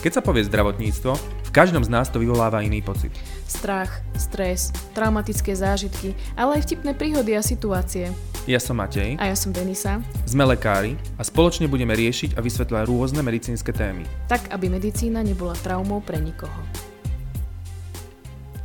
[0.00, 1.12] Keď sa povie zdravotníctvo,
[1.44, 3.12] v každom z nás to vyvoláva iný pocit.
[3.44, 8.08] Strach, stres, traumatické zážitky, ale aj vtipné príhody a situácie.
[8.48, 9.20] Ja som Matej.
[9.20, 10.00] A ja som Denisa.
[10.24, 14.08] Sme lekári a spoločne budeme riešiť a vysvetľovať rôzne medicínske témy.
[14.32, 16.64] Tak, aby medicína nebola traumou pre nikoho.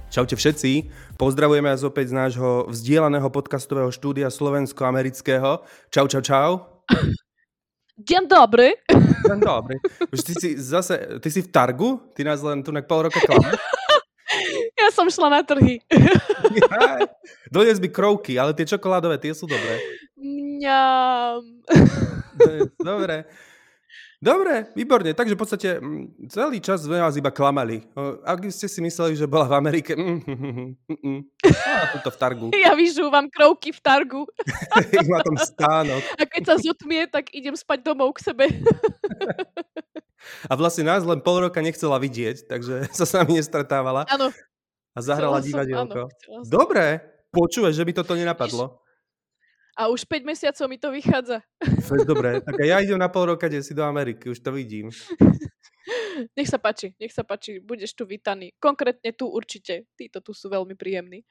[0.07, 0.88] Čaute všetci,
[1.20, 5.67] pozdravujeme vás opäť z nášho vzdielaného podcastového štúdia slovensko-amerického.
[5.91, 6.49] Čau, čau, čau.
[7.99, 8.71] Deň dobrý.
[9.26, 9.76] Deň dobrý.
[10.14, 11.97] Už ty si zase, ty si v Targu?
[12.14, 13.52] Ty nás len tu na pol roka klame?
[14.75, 15.79] Ja som šla na trhy.
[17.54, 19.80] Donies by krovky, ale tie čokoládové, tie sú dobré.
[20.19, 21.39] Mňam.
[22.75, 23.24] Dobre.
[24.24, 25.11] Dobre, výborne.
[25.11, 27.83] Takže v podstate mm, celý čas sme vás iba klamali.
[28.24, 31.21] Ak ste si mysleli, že bola v Amerike, mm, mm, mm,
[32.00, 32.47] tuto v Targu.
[32.66, 34.23] Ja vyžúvam krovky v Targu.
[35.11, 36.02] Má tam stánok.
[36.17, 38.45] A keď sa zotmie, tak idem spať domov k sebe.
[40.50, 44.09] A vlastne nás len pol roka nechcela vidieť, takže sa s nami nestretávala.
[44.09, 44.33] Áno.
[44.95, 46.09] A zahrala divadielko.
[46.49, 48.81] Dobre, počúvaj, že by toto nenapadlo.
[49.75, 51.43] A už 5 mesiacov mi to vychádza.
[52.07, 54.87] Dobre, tak ja idem na pol roka, si do Ameriky, už to vidím.
[56.39, 58.55] Nech sa páči, nech sa páči, budeš tu vítaný.
[58.57, 61.21] Konkrétne tu určite, títo tu sú veľmi príjemní.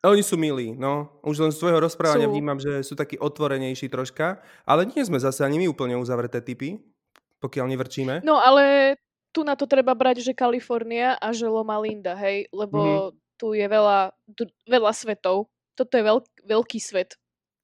[0.00, 1.20] Oni sú milí, no.
[1.20, 2.32] Už len z tvojho rozprávania sú...
[2.32, 6.80] vnímam, že sú takí otvorenejší troška, ale nie sme zase ani my úplne uzavreté typy,
[7.40, 8.14] pokiaľ nevrčíme.
[8.24, 8.96] No ale
[9.30, 13.36] tu na to treba brať, že Kalifornia a že Loma Linda, hej, lebo mm-hmm.
[13.36, 14.12] tu je veľa,
[14.66, 15.52] veľa svetov.
[15.76, 17.20] Toto je veľk, veľký svet.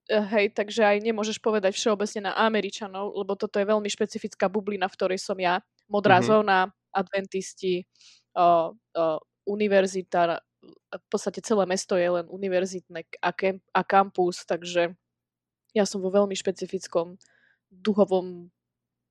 [0.07, 4.87] Eh, hej, takže aj nemôžeš povedať všeobecne na Američanov, lebo toto je veľmi špecifická bublina,
[4.87, 5.59] v ktorej som ja.
[5.91, 6.31] Modrá mm-hmm.
[6.31, 7.83] zóna, adventisti,
[8.39, 9.19] uh, uh,
[9.51, 10.39] univerzita,
[10.95, 14.95] v podstate celé mesto je len univerzitné a, kem, a kampus, takže
[15.75, 17.19] ja som vo veľmi špecifickom
[17.71, 18.47] duhovom,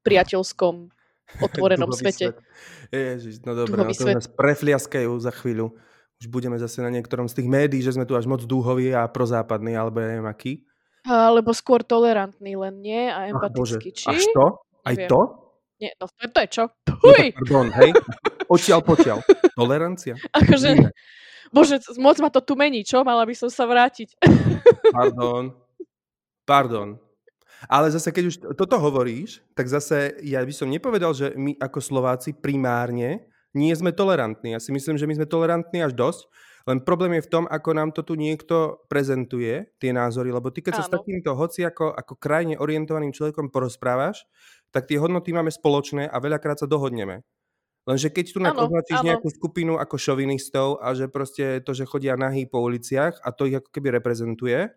[0.07, 0.87] priateľskom,
[1.45, 2.31] otvorenom svete.
[2.31, 2.39] Svet.
[2.95, 5.75] Ježiš, no dobre, no to nás prefliaskajú za chvíľu.
[6.23, 9.03] Už budeme zase na niektorom z tých médií, že sme tu až moc dúhoví a
[9.11, 10.63] prozápadní, alebo ja neviem aký.
[11.05, 13.93] Alebo skôr tolerantný len nie a empatický.
[13.93, 14.05] Či?
[14.09, 14.45] Až to?
[14.85, 15.09] Aj Neviem.
[15.09, 15.19] to?
[15.75, 16.63] Nie, no to je čo?
[17.03, 17.25] Huj!
[17.29, 17.89] No, pardon, hej?
[18.47, 19.17] Odtiaľ potiaľ.
[19.59, 20.15] Tolerancia?
[20.31, 20.89] Akože, Nie.
[21.51, 23.03] bože, moc ma to tu mení, čo?
[23.03, 24.15] Mala by som sa vrátiť.
[24.95, 25.51] Pardon.
[26.47, 26.95] Pardon.
[27.65, 31.79] Ale zase, keď už toto hovoríš, tak zase ja by som nepovedal, že my ako
[31.81, 34.53] Slováci primárne nie sme tolerantní.
[34.53, 36.27] Ja si myslím, že my sme tolerantní až dosť,
[36.65, 40.65] len problém je v tom, ako nám to tu niekto prezentuje, tie názory, lebo ty
[40.65, 40.79] keď Áno.
[40.81, 44.25] sa s takýmto hoci ako, krajine orientovaným človekom porozprávaš,
[44.73, 47.21] tak tie hodnoty máme spoločné a veľakrát sa dohodneme.
[47.85, 52.49] Lenže keď tu označíš nejakú skupinu ako šovinistov a že proste to, že chodia nahý
[52.49, 54.73] po uliciach a to ich ako keby reprezentuje,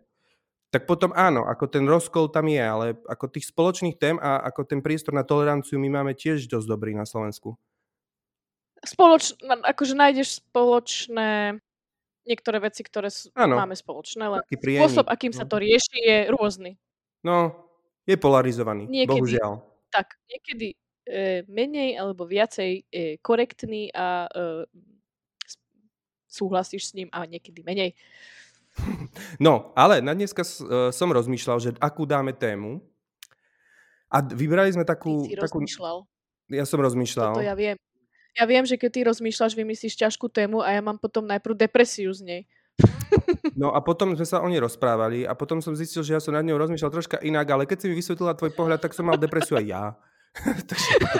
[0.69, 4.61] tak potom áno, ako ten rozkol tam je, ale ako tých spoločných tém a ako
[4.69, 7.57] ten priestor na toleranciu my máme tiež dosť dobrý na Slovensku.
[8.85, 11.57] Spoloč, akože nájdeš spoločné
[12.29, 15.49] niektoré veci, ktoré sú, máme spoločné, len spôsob, akým sa no.
[15.49, 16.77] to rieši, je rôzny.
[17.25, 17.65] No,
[18.05, 19.65] je polarizovaný, niekedy, bohužiaľ.
[19.89, 20.77] Tak, niekedy
[21.09, 24.69] e, menej alebo viacej e, korektný a e,
[26.29, 27.97] súhlasíš s ním a niekedy menej.
[29.43, 32.79] No, ale na dneska e, som rozmýšľal, že akú dáme tému.
[34.07, 35.27] A vybrali sme takú...
[35.27, 35.59] Ty si takú...
[35.59, 35.97] rozmýšľal.
[36.49, 37.33] Ja som rozmýšľal.
[37.35, 37.77] Toto ja viem.
[38.39, 42.15] Ja viem, že keď ty rozmýšľaš, vymyslíš ťažkú tému a ja mám potom najprv depresiu
[42.15, 42.41] z nej.
[43.59, 46.31] No a potom sme sa o nej rozprávali a potom som zistil, že ja som
[46.31, 49.19] nad ňou rozmýšľal troška inak, ale keď si mi vysvetlila tvoj pohľad, tak som mal
[49.19, 49.83] depresiu aj ja.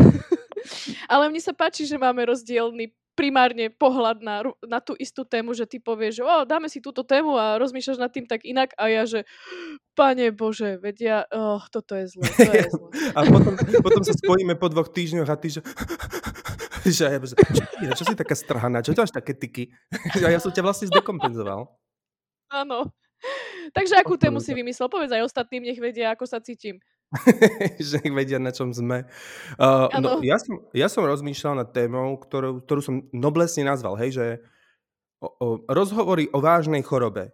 [1.12, 5.64] ale mne sa páči, že máme rozdielny primárne pohľad na, na tú istú tému, že
[5.70, 8.90] ty povieš, že oh, dáme si túto tému a rozmýšľaš nad tým tak inak a
[8.90, 9.22] ja, že
[9.94, 12.88] pane Bože, vedia, oh, toto je zlé, to je zlé.
[13.16, 15.62] a potom, potom sa spojíme po dvoch týždňoch a ty, že,
[16.90, 17.62] že, že čo,
[18.02, 19.70] čo si taká strhaná, čo to až také tyky?
[20.26, 21.70] a ja som ťa vlastne zdekompenzoval.
[22.50, 22.90] Áno.
[23.72, 24.92] Takže akú tému si vymyslel?
[24.92, 26.76] Povedz aj ostatným, nech vedia, ako sa cítim.
[27.78, 29.06] že nech vedia, na čom sme.
[29.54, 34.10] Uh, no, ja, som, ja som rozmýšľal nad témou, ktorú, ktorú som noblesne nazval, hej,
[34.18, 34.26] že
[35.22, 37.32] o, o, rozhovory o vážnej chorobe.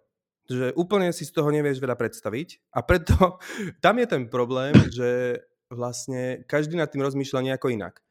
[0.49, 3.39] Že úplne si z toho nevieš veľa predstaviť a preto
[3.83, 5.41] tam je ten problém, že
[5.71, 8.03] vlastne každý nad tým rozmýšľa nejako inak.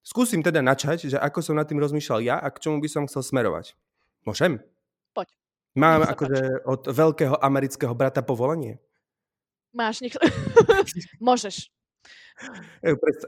[0.00, 3.04] Skúsim teda načať, že ako som nad tým rozmýšľal ja a k čomu by som
[3.06, 3.76] chcel smerovať.
[4.24, 4.58] Môžem?
[5.12, 5.28] Poď.
[5.76, 8.82] Mám akože od veľkého amerického brata povolenie.
[9.70, 10.14] Máš nech...
[11.22, 11.70] Môžeš.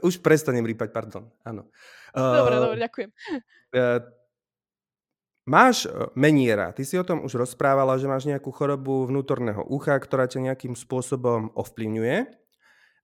[0.01, 1.29] Už prestanem rýpať, pardon.
[1.45, 1.69] Áno.
[2.13, 3.09] Dobre, uh, dobre, ďakujem.
[3.73, 3.99] Uh,
[5.45, 6.73] máš e, meniera.
[6.73, 10.73] Ty si o tom už rozprávala, že máš nejakú chorobu vnútorného ucha, ktorá ťa nejakým
[10.73, 12.42] spôsobom ovplyvňuje.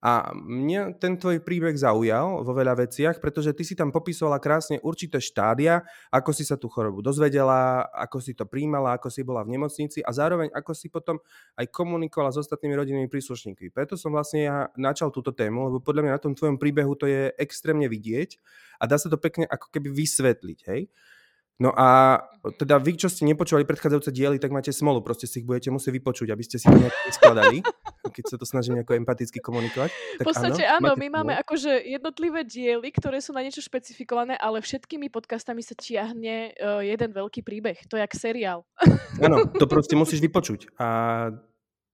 [0.00, 4.80] A mňa ten tvoj príbeh zaujal vo veľa veciach, pretože ty si tam popisovala krásne
[4.80, 9.44] určité štádia, ako si sa tú chorobu dozvedela, ako si to príjmala, ako si bola
[9.44, 11.20] v nemocnici a zároveň ako si potom
[11.60, 13.68] aj komunikovala s ostatnými rodinnými príslušníkmi.
[13.76, 17.04] Preto som vlastne ja načal túto tému, lebo podľa mňa na tom tvojom príbehu to
[17.04, 18.40] je extrémne vidieť
[18.80, 20.58] a dá sa to pekne ako keby vysvetliť.
[20.64, 20.88] Hej?
[21.60, 22.16] No a
[22.56, 25.92] teda vy, čo ste nepočúvali predchádzajúce diely, tak máte smolu, proste si ich budete musieť
[25.92, 27.60] vypočuť, aby ste si to nejak vyskladali,
[28.16, 29.92] keď sa to snažím nejako empaticky komunikovať.
[29.92, 31.16] Tak v podstate áno, áno my smolu.
[31.20, 36.80] máme akože jednotlivé diely, ktoré sú na niečo špecifikované, ale všetkými podcastami sa tiahne uh,
[36.80, 37.76] jeden veľký príbeh.
[37.92, 38.64] To je jak seriál.
[39.20, 40.72] Áno, to proste musíš vypočuť.
[40.80, 40.86] A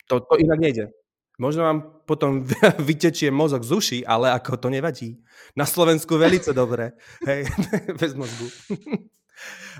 [0.06, 0.94] to, to inak nejde.
[1.42, 2.46] Možno vám potom
[2.88, 5.18] vytečie mozog z uši, ale ako to nevadí.
[5.58, 6.94] Na Slovensku velice dobre.
[7.26, 7.50] Hej,
[7.98, 8.46] bez mozgu.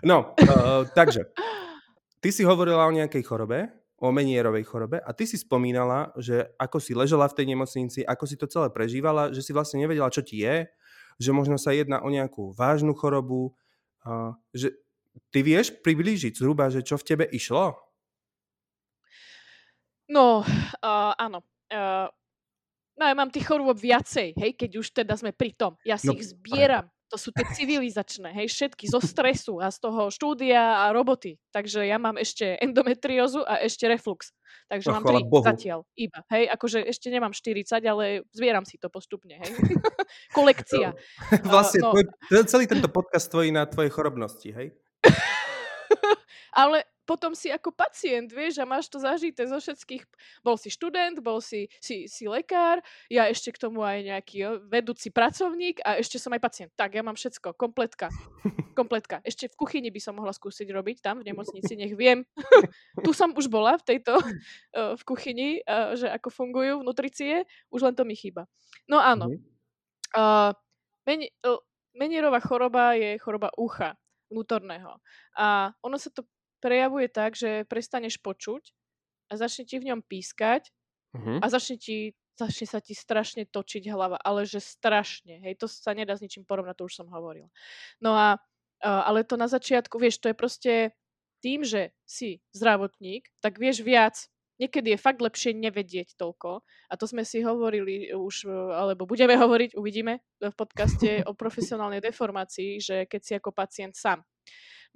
[0.04, 1.32] No, uh, takže,
[2.20, 6.76] ty si hovorila o nejakej chorobe, o menierovej chorobe a ty si spomínala, že ako
[6.76, 10.20] si ležela v tej nemocnici, ako si to celé prežívala, že si vlastne nevedela, čo
[10.20, 10.68] ti je,
[11.16, 13.56] že možno sa jedná o nejakú vážnu chorobu,
[14.04, 14.76] uh, že
[15.32, 17.72] ty vieš priblížiť zhruba, že čo v tebe išlo?
[20.12, 21.40] No, uh, áno.
[21.66, 22.06] Uh,
[22.94, 25.74] no ja mám tých chorôb viacej, hej, keď už teda sme pri tom.
[25.82, 29.78] Ja si no, ich zbieram to sú tie civilizačné, hej, všetky zo stresu a z
[29.78, 31.38] toho štúdia a roboty.
[31.54, 34.34] Takže ja mám ešte endometriózu a ešte reflux.
[34.66, 35.46] Takže no, mám tri Bohu.
[35.46, 36.26] zatiaľ iba.
[36.26, 39.50] Hej, akože ešte nemám 40, ale zbieram si to postupne, hej.
[40.36, 40.98] Kolekcia.
[41.46, 41.92] vlastne uh, no.
[41.94, 42.04] tvoj,
[42.50, 44.74] celý tento podcast tvojí na tvojej chorobnosti, hej?
[46.62, 50.02] ale potom si ako pacient, vieš, a máš to zažité zo všetkých.
[50.42, 54.50] Bol si študent, bol si, si, si lekár, ja ešte k tomu aj nejaký jo,
[54.66, 56.70] vedúci pracovník a ešte som aj pacient.
[56.74, 58.10] Tak, ja mám všetko, kompletka.
[58.74, 59.22] Kompletka.
[59.22, 62.26] Ešte v kuchyni by som mohla skúsiť robiť tam v nemocnici, nech viem.
[63.06, 64.18] tu som už bola v tejto,
[65.00, 65.62] v kuchyni,
[65.94, 68.50] že ako fungujú nutricie, už len to mi chýba.
[68.90, 69.30] No áno.
[70.12, 70.50] Uh,
[71.46, 71.60] uh,
[71.96, 73.96] menierová choroba je choroba ucha
[74.30, 74.98] vnútorného.
[75.38, 76.26] A ono sa to
[76.60, 78.72] prejavuje tak, že prestaneš počuť
[79.30, 80.70] a začne ti v ňom pískať
[81.16, 81.42] uh-huh.
[81.42, 85.92] a začne, ti, začne sa ti strašne točiť hlava, ale že strašne, hej, to sa
[85.92, 87.50] nedá s ničím porovnať, to už som hovoril.
[87.98, 88.38] No a,
[88.82, 90.74] ale to na začiatku, vieš, to je proste
[91.44, 94.28] tým, že si zdravotník, tak vieš viac.
[94.56, 96.64] Niekedy je fakt lepšie nevedieť toľko.
[96.64, 102.80] A to sme si hovorili už, alebo budeme hovoriť, uvidíme v podcaste o profesionálnej deformácii,
[102.80, 104.24] že keď si ako pacient sám.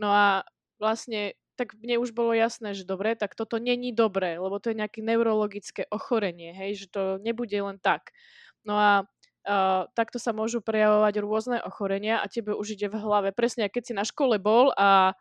[0.01, 0.41] No a
[0.81, 4.81] vlastne tak mne už bolo jasné, že dobre, tak toto není dobré, lebo to je
[4.81, 8.17] nejaké neurologické ochorenie, hej, že to nebude len tak.
[8.65, 13.37] No a uh, takto sa môžu prejavovať rôzne ochorenia a tebe už ide v hlave.
[13.37, 15.13] Presne, keď si na škole bol a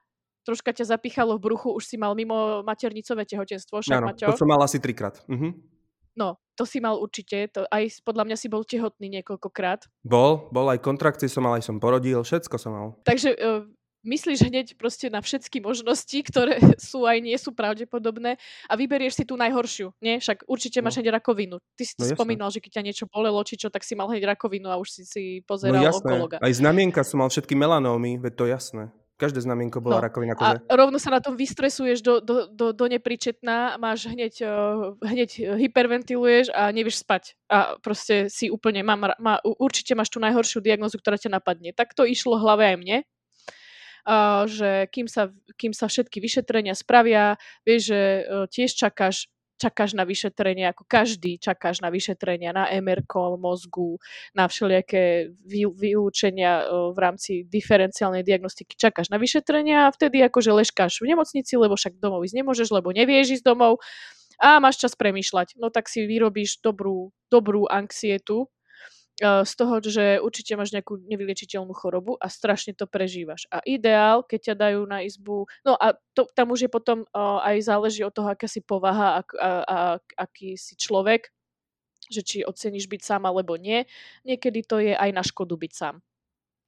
[0.47, 4.31] troška ťa zapichalo v bruchu, už si mal mimo maternicové tehotenstvo, však, Áno, Maťo?
[4.31, 5.19] to som mal asi trikrát.
[5.27, 5.75] Mhm.
[6.17, 9.87] No, to si mal určite, to aj podľa mňa si bol tehotný niekoľkokrát.
[10.03, 12.87] Bol, bol aj kontrakcie som mal, aj som porodil, všetko som mal.
[13.07, 13.63] Takže uh,
[14.03, 19.23] myslíš hneď proste na všetky možnosti, ktoré sú aj nie sú pravdepodobné a vyberieš si
[19.27, 20.19] tú najhoršiu, nie?
[20.19, 21.03] Však určite máš no.
[21.03, 21.59] hneď rakovinu.
[21.75, 24.35] Ty si no, spomínal, že keď ťa niečo bolelo, či čo, tak si mal hneď
[24.35, 26.37] rakovinu a už si si no pozeral no, onkologa.
[26.39, 28.83] Aj znamienka som mal všetky melanómy, veď to jasné.
[29.19, 30.63] Každé znamienko bola no, rakovina kože.
[30.63, 35.59] A rovno sa na tom vystresuješ do, do, do, do nepričetná, máš hneď, uh, hneď
[35.59, 37.35] hyperventiluješ a nevieš spať.
[37.51, 41.75] A proste si úplne, mám, má, určite máš tú najhoršiu diagnozu, ktorá ťa napadne.
[41.75, 42.97] Tak to išlo hlave aj mne
[44.49, 50.07] že kým sa, kým sa všetky vyšetrenia spravia, vieš, že e, tiež čakáš čakáš na
[50.07, 53.03] vyšetrenie, ako každý čakáš na vyšetrenia, na MR
[53.35, 53.99] mozgu,
[54.31, 58.79] na všelijaké vylúčenia e, v rámci diferenciálnej diagnostiky.
[58.79, 62.95] Čakáš na vyšetrenia a vtedy akože leškáš v nemocnici, lebo však domov ísť nemôžeš, lebo
[62.95, 63.83] nevieš ísť domov
[64.39, 65.59] a máš čas premýšľať.
[65.59, 68.47] No tak si vyrobíš dobrú, dobrú anxietu,
[69.19, 73.51] z toho, že určite máš nejakú nevyliečiteľnú chorobu a strašne to prežívaš.
[73.51, 77.43] A ideál, keď ťa dajú na izbu, no a to, tam už je potom uh,
[77.43, 79.77] aj záleží od toho, aká si povaha a, a, a
[80.15, 81.27] aký si človek,
[82.07, 83.83] že či oceníš byť sám alebo nie.
[84.23, 85.99] Niekedy to je aj na škodu byť sám.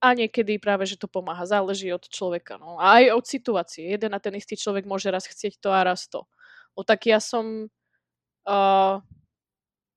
[0.02, 1.46] A niekedy práve, že to pomáha.
[1.46, 2.58] Záleží od človeka.
[2.58, 2.82] No.
[2.82, 3.86] A aj od situácie.
[3.86, 6.26] Jeden a ten istý človek môže raz chcieť to a raz to.
[6.76, 7.70] No tak ja som...
[8.42, 8.98] Uh,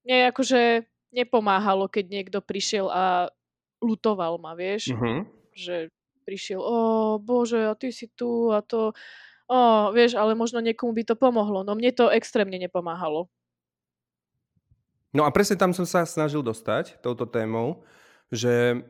[0.04, 0.84] nie, akože
[1.14, 3.30] nepomáhalo, keď niekto prišiel a
[3.78, 4.90] lutoval ma, vieš?
[4.90, 5.22] Uh-huh.
[5.54, 5.94] Že
[6.26, 6.76] prišiel, o
[7.20, 8.96] bože, a ty si tu a to,
[9.46, 9.58] o,
[9.92, 11.62] vieš, ale možno niekomu by to pomohlo.
[11.62, 13.28] No mne to extrémne nepomáhalo.
[15.14, 17.86] No a presne tam som sa snažil dostať touto témou,
[18.34, 18.82] že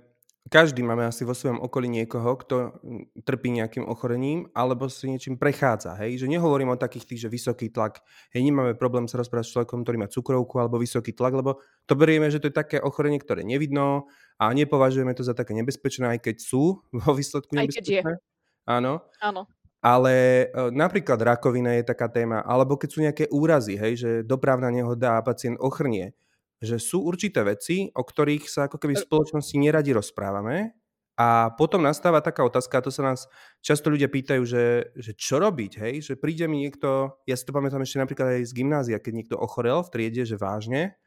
[0.45, 5.41] každý máme asi vo svojom okolí niekoho, kto mm, trpí nejakým ochorením alebo si niečím
[5.41, 5.97] prechádza.
[6.05, 6.21] Hej?
[6.21, 8.05] Že nehovorím o takých tých, že vysoký tlak.
[8.37, 11.97] Hej, nemáme problém sa rozprávať s človekom, ktorý má cukrovku alebo vysoký tlak, lebo to
[11.97, 14.05] berieme, že to je také ochorenie, ktoré nevidno
[14.37, 18.05] a nepovažujeme to za také nebezpečné, aj keď sú vo výsledku nebezpečné.
[18.05, 18.69] Aj keď je.
[18.69, 19.01] Áno.
[19.25, 19.49] Áno.
[19.85, 24.73] Ale e, napríklad rakovina je taká téma, alebo keď sú nejaké úrazy, hej, že dopravná
[24.73, 26.17] nehoda a pacient ochrnie,
[26.65, 30.73] že sú určité veci, o ktorých sa ako keby v spoločnosti neradi rozprávame
[31.15, 33.31] a potom nastáva taká otázka, a to sa nás
[33.63, 37.55] často ľudia pýtajú, že, že čo robiť, hej, že príde mi niekto, ja si to
[37.55, 40.99] pamätám ešte napríklad aj z gymnázia, keď niekto ochorel v triede, že vážne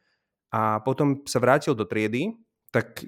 [0.48, 2.40] a potom sa vrátil do triedy,
[2.72, 3.04] tak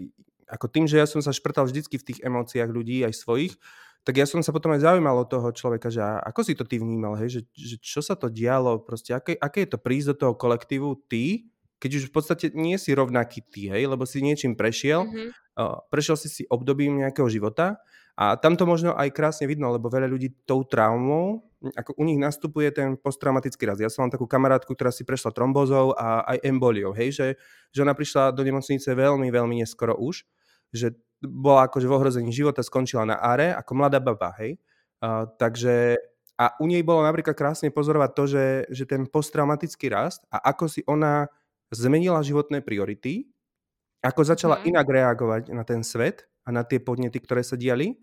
[0.50, 3.56] ako tým, že ja som sa šprtal vždycky v tých emóciách ľudí, aj svojich,
[4.04, 6.80] tak ja som sa potom aj zaujímal od toho človeka, že ako si to ty
[6.80, 10.16] vnímal, hej, že, že čo sa to dialo, proste aké, aké je to prísť do
[10.26, 11.48] toho kolektívu ty,
[11.80, 15.30] keď už v podstate nie si rovnaký ty, hej, lebo si niečím prešiel, mm-hmm.
[15.56, 17.80] uh, prešiel si si obdobím nejakého života
[18.20, 22.20] a tam to možno aj krásne vidno, lebo veľa ľudí tou traumou, ako u nich
[22.20, 23.80] nastupuje ten posttraumatický raz.
[23.80, 27.28] Ja som mám takú kamarátku, ktorá si prešla trombozou a aj emboliou, hej, že,
[27.72, 30.28] že ona prišla do nemocnice veľmi, veľmi neskoro už,
[30.76, 34.60] že bola akože v ohrození života, skončila na áre ako mladá baba, hej.
[35.00, 35.96] Uh, takže
[36.40, 40.72] a u nej bolo napríklad krásne pozorovať to, že, že ten posttraumatický rast a ako
[40.72, 41.28] si ona
[41.74, 43.30] zmenila životné priority,
[44.00, 44.64] ako začala mm.
[44.74, 48.00] inak reagovať na ten svet a na tie podnety, ktoré sa diali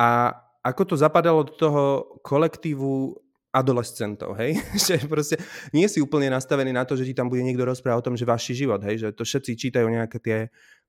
[0.00, 1.84] a ako to zapadalo do toho
[2.20, 3.16] kolektívu
[3.50, 4.56] adolescentov, hej?
[4.86, 5.36] že proste
[5.74, 8.28] nie si úplne nastavený na to, že ti tam bude niekto rozprávať o tom, že
[8.28, 9.02] váš život, hej?
[9.02, 10.38] že to všetci čítajú nejaké tie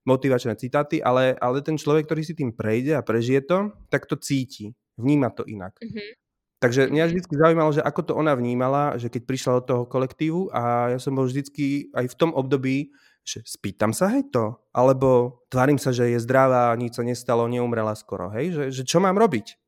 [0.06, 4.14] motivačné citáty, ale, ale ten človek, ktorý si tým prejde a prežije to, tak to
[4.18, 5.74] cíti, vníma to inak.
[5.78, 6.21] Mm-hmm.
[6.62, 10.54] Takže mňa vždy zaujímalo, že ako to ona vnímala, že keď prišla do toho kolektívu
[10.54, 12.94] a ja som bol vždycky aj v tom období,
[13.26, 17.98] že spýtam sa, hej to, alebo tvárim sa, že je zdravá, nič sa nestalo, neumrela
[17.98, 19.58] skoro, hej, že, že čo mám robiť?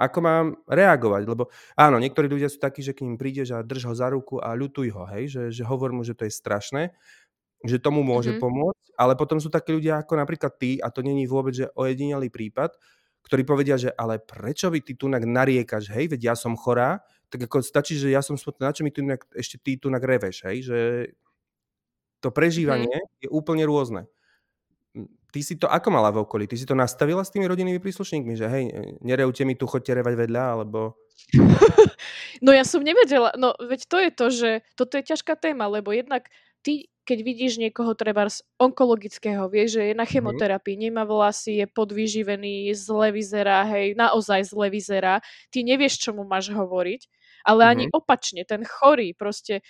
[0.00, 1.22] Ako mám reagovať?
[1.28, 4.40] Lebo áno, niektorí ľudia sú takí, že k ním prídeš a drž ho za ruku
[4.40, 6.96] a ľutuj ho, hej, že, že hovor mu, že to je strašné
[7.64, 8.44] že tomu môže mm-hmm.
[8.44, 12.28] pomôcť, ale potom sú takí ľudia ako napríklad ty, a to není vôbec že ojedinelý
[12.28, 12.76] prípad,
[13.24, 17.00] ktorí povedia, že ale prečo by ty tu nariekaš, hej, veď ja som chorá,
[17.32, 19.00] tak ako stačí, že ja som smutná, na čo mi tu
[19.34, 20.78] ešte ty tu reveš, hej, že
[22.20, 23.26] to prežívanie mm.
[23.26, 24.06] je úplne rôzne.
[25.34, 26.46] Ty si to ako mala v okolí?
[26.46, 28.64] Ty si to nastavila s tými rodinnými príslušníkmi, že hej,
[29.02, 30.94] nerevte mi tu, chodte revať vedľa, alebo...
[32.44, 35.94] No ja som nevedela, no veď to je to, že toto je ťažká téma, lebo
[35.94, 36.28] jednak
[36.60, 40.10] ty keď vidíš niekoho treba z onkologického, vieš, že je na mhm.
[40.10, 45.20] chemoterapii, nemá vlasy, je podvyživený, zle vyzerá, hej, naozaj zle vyzerá,
[45.52, 47.06] ty nevieš, čo mu máš hovoriť,
[47.44, 47.72] ale mm-hmm.
[47.76, 49.60] ani opačne, ten chorý proste,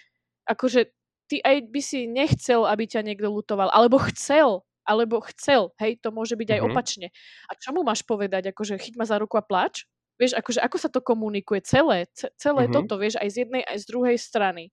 [0.47, 0.95] akože
[1.27, 6.15] ty aj by si nechcel, aby ťa niekto lutoval, alebo chcel, alebo chcel, hej, to
[6.15, 6.71] môže byť aj mm-hmm.
[6.71, 7.09] opačne.
[7.51, 9.91] A čo mu máš povedať, akože chyť ma za ruku a plač?
[10.15, 12.77] Vieš, akože ako sa to komunikuje celé, celé mm-hmm.
[12.87, 14.71] toto, vieš, aj z jednej, aj z druhej strany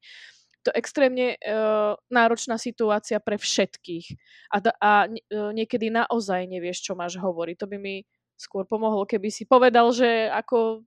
[0.61, 4.05] to extrémne uh, náročná situácia pre všetkých.
[4.53, 7.55] A, a uh, niekedy naozaj nevieš, čo máš hovoriť.
[7.61, 7.95] To by mi
[8.37, 10.81] skôr pomohlo, keby si povedal, že ako,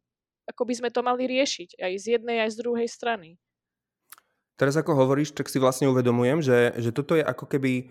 [0.50, 1.78] ako by sme to mali riešiť.
[1.78, 3.38] Aj z jednej, aj z druhej strany.
[4.54, 7.90] Teraz ako hovoríš, tak si vlastne uvedomujem, že, že toto je ako keby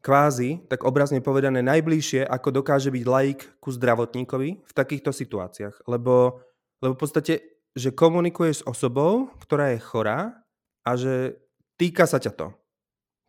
[0.00, 5.84] kvázi, tak obrazne povedané, najbližšie, ako dokáže byť laik ku zdravotníkovi v takýchto situáciách.
[5.84, 6.40] Lebo,
[6.80, 10.40] lebo v podstate, že komunikuješ s osobou, ktorá je chorá
[10.84, 11.36] a že
[11.80, 12.48] týka sa ťa to.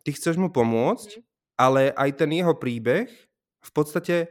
[0.02, 1.22] Ty chceš mu pomôcť, mm.
[1.56, 3.08] ale aj ten jeho príbeh
[3.62, 4.28] v podstate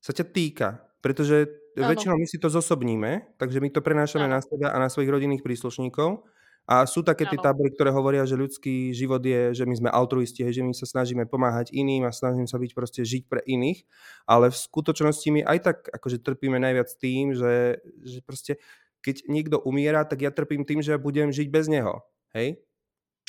[0.00, 0.68] sa ťa týka,
[1.04, 1.88] pretože ano.
[1.92, 4.36] väčšinou my si to zosobníme, takže my to prenášame ano.
[4.36, 6.24] na seba a na svojich rodinných príslušníkov.
[6.64, 10.48] A sú také tie tábory, ktoré hovoria, že ľudský život je, že my sme altruisti,
[10.48, 13.84] že my sa snažíme pomáhať iným a snažíme sa byť proste žiť pre iných,
[14.24, 18.56] ale v skutočnosti my aj tak akože trpíme najviac tým, že, že proste
[19.04, 22.00] keď niekto umiera, tak ja trpím tým, že budem žiť bez neho.
[22.34, 22.60] Hej?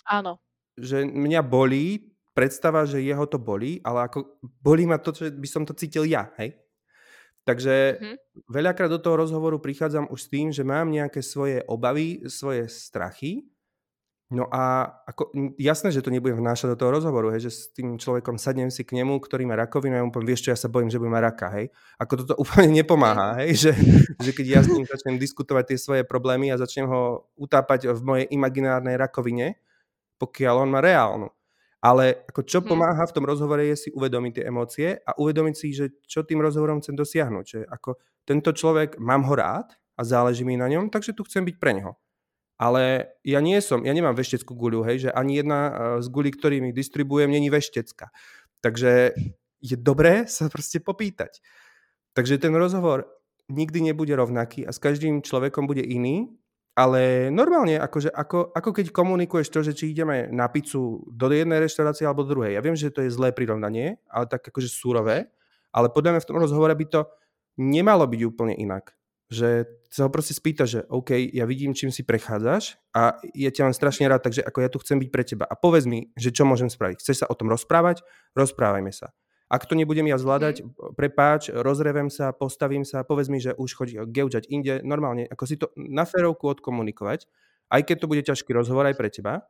[0.10, 0.42] Áno.
[0.76, 5.48] Že mňa bolí predstava, že jeho to bolí, ale ako bolí ma to, že by
[5.48, 6.52] som to cítil ja, hej?
[7.46, 8.18] Takže mm-hmm.
[8.50, 13.46] veľakrát do toho rozhovoru prichádzam už s tým, že mám nejaké svoje obavy, svoje strachy.
[14.34, 15.30] No a ako,
[15.62, 18.82] jasné, že to nebudem vnášať do toho rozhovoru, hej, že s tým človekom sadnem si
[18.82, 20.98] k nemu, ktorý má rakovinu a ja mu poviem, vieš čo, ja sa bojím, že
[20.98, 21.70] bude mať raka, hej.
[22.02, 23.72] Ako toto úplne nepomáha, hej, že,
[24.18, 28.02] že keď ja s ním začnem diskutovať tie svoje problémy a začnem ho utápať v
[28.02, 29.62] mojej imaginárnej rakovine,
[30.18, 31.30] pokiaľ on má reálnu.
[31.86, 32.70] Ale ako čo hmm.
[32.74, 36.42] pomáha v tom rozhovore je si uvedomiť tie emócie a uvedomiť si, že čo tým
[36.42, 37.46] rozhovorom chcem dosiahnuť.
[37.46, 37.90] Že ako
[38.26, 41.78] tento človek, mám ho rád a záleží mi na ňom, takže tu chcem byť pre
[41.78, 41.94] neho.
[42.56, 45.60] Ale ja nie som, ja nemám vešteckú guľu, hej, že ani jedna
[46.00, 48.16] z guľí, ktorými distribujem, není veštecká.
[48.64, 49.12] Takže
[49.60, 51.44] je dobré sa proste popýtať.
[52.16, 53.12] Takže ten rozhovor
[53.52, 56.32] nikdy nebude rovnaký a s každým človekom bude iný,
[56.76, 61.64] ale normálne, akože, ako, ako keď komunikuješ to, že či ideme na pizzu do jednej
[61.64, 62.56] reštaurácie alebo do druhej.
[62.56, 65.32] Ja viem, že to je zlé prirovnanie, ale tak akože súrové,
[65.72, 67.08] ale podľa mňa v tom rozhovore by to
[67.56, 68.92] nemalo byť úplne inak.
[69.26, 73.72] Že sa ho proste spýta, že OK, ja vidím, čím si prechádzaš a ja ťa
[73.72, 75.46] mám strašne rád, takže ako ja tu chcem byť pre teba.
[75.50, 77.02] A povedz mi, že čo môžem spraviť.
[77.02, 78.06] Chceš sa o tom rozprávať?
[78.38, 79.16] Rozprávajme sa.
[79.46, 80.98] Ak to nebudem ja zvládať, mm.
[80.98, 85.56] prepáč, rozrevem sa, postavím sa, povedz mi, že už chodí geučať inde, normálne, ako si
[85.62, 87.30] to na férovku odkomunikovať,
[87.70, 89.46] aj keď to bude ťažký rozhovor aj pre teba,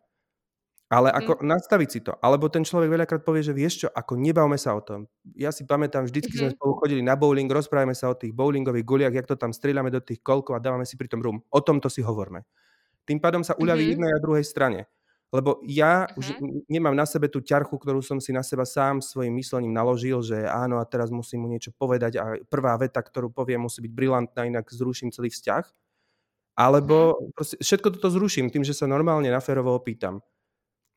[0.85, 1.45] ale ako mm.
[1.49, 2.13] nastaviť si to.
[2.21, 5.09] Alebo ten človek veľakrát povie, že vieš čo, ako nebavme sa o tom.
[5.33, 6.53] Ja si pamätám, vždycky mm-hmm.
[6.53, 9.89] sme spolu chodili na bowling, rozprávame sa o tých bowlingových guliach, jak to tam strieľame
[9.89, 11.41] do tých kolkov a dávame si pri tom rum.
[11.49, 12.45] O tomto si hovorme.
[13.05, 13.93] Tým pádom sa uľaví mm-hmm.
[13.97, 14.85] jednej a druhej strane.
[15.33, 16.19] Lebo ja uh-huh.
[16.21, 16.25] už
[16.69, 20.45] nemám na sebe tú ťarchu, ktorú som si na seba sám svojim myslením naložil, že
[20.45, 24.45] áno a teraz musím mu niečo povedať a prvá veta, ktorú poviem, musí byť brilantná,
[24.45, 25.65] inak zruším celý vzťah.
[26.55, 27.35] Alebo uh-huh.
[27.35, 30.23] proste všetko toto zruším tým, že sa normálne na férovo opýtam.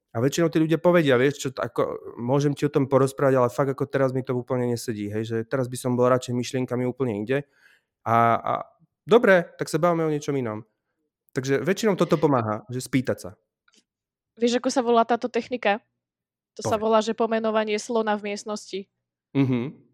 [0.09, 3.77] A väčšinou tí ľudia povedia, vieš, čo, ako, môžem ti o tom porozprávať, ale fakt
[3.77, 7.12] ako teraz mi to úplne nesedí, hej, že teraz by som bol radšej myšlienkami úplne
[7.12, 7.38] inde.
[8.09, 8.53] A, a
[9.05, 10.65] dobre, tak sa bavíme o niečom inom.
[11.37, 13.31] Takže väčšinou toto pomáha, že spýtať sa.
[14.41, 15.85] Vieš, ako sa volá táto technika?
[16.57, 18.91] To sa volá, že pomenovanie slona v miestnosti.
[19.37, 19.88] Mm-hmm.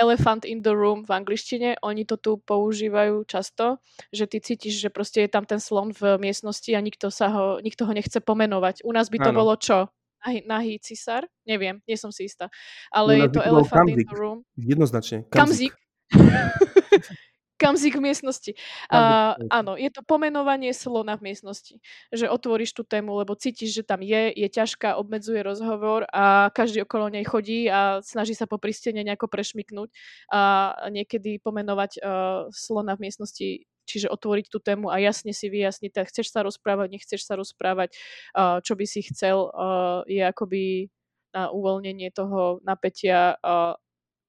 [0.00, 4.88] Elephant in the room v angličtine, oni to tu používajú často, že ty cítiš, že
[4.88, 8.80] proste je tam ten slon v miestnosti a nikto, sa ho, nikto ho nechce pomenovať.
[8.88, 9.38] U nás by to ano.
[9.44, 9.92] bolo čo?
[10.24, 11.28] Nahý, nahý cisár?
[11.44, 12.48] Neviem, nie som si istá.
[12.88, 14.04] Ale je to elephant kamzik.
[14.04, 14.38] in the room.
[14.56, 15.28] Jednoznačne.
[15.28, 15.72] Kamzik.
[15.72, 15.72] kamzik.
[17.60, 18.52] kamzik v miestnosti.
[18.88, 21.76] Uh, áno, je to pomenovanie slona v miestnosti.
[22.08, 26.88] Že otvoríš tú tému, lebo cítiš, že tam je, je ťažká, obmedzuje rozhovor a každý
[26.88, 29.92] okolo nej chodí a snaží sa po pristene nejako prešmiknúť
[30.32, 35.90] a niekedy pomenovať uh, slona v miestnosti čiže otvoriť tú tému a jasne si vyjasniť,
[35.90, 37.90] tak chceš sa rozprávať, nechceš sa rozprávať,
[38.38, 40.86] uh, čo by si chcel, uh, je akoby
[41.34, 43.38] na uvoľnenie toho napätia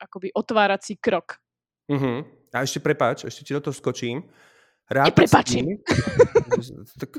[0.01, 1.41] akoby otvárací krok.
[1.89, 2.25] Uh-huh.
[2.51, 4.27] A ešte prepáč, ešte ti do toho skočím.
[4.91, 5.79] Neprepačím.
[7.01, 7.11] tak,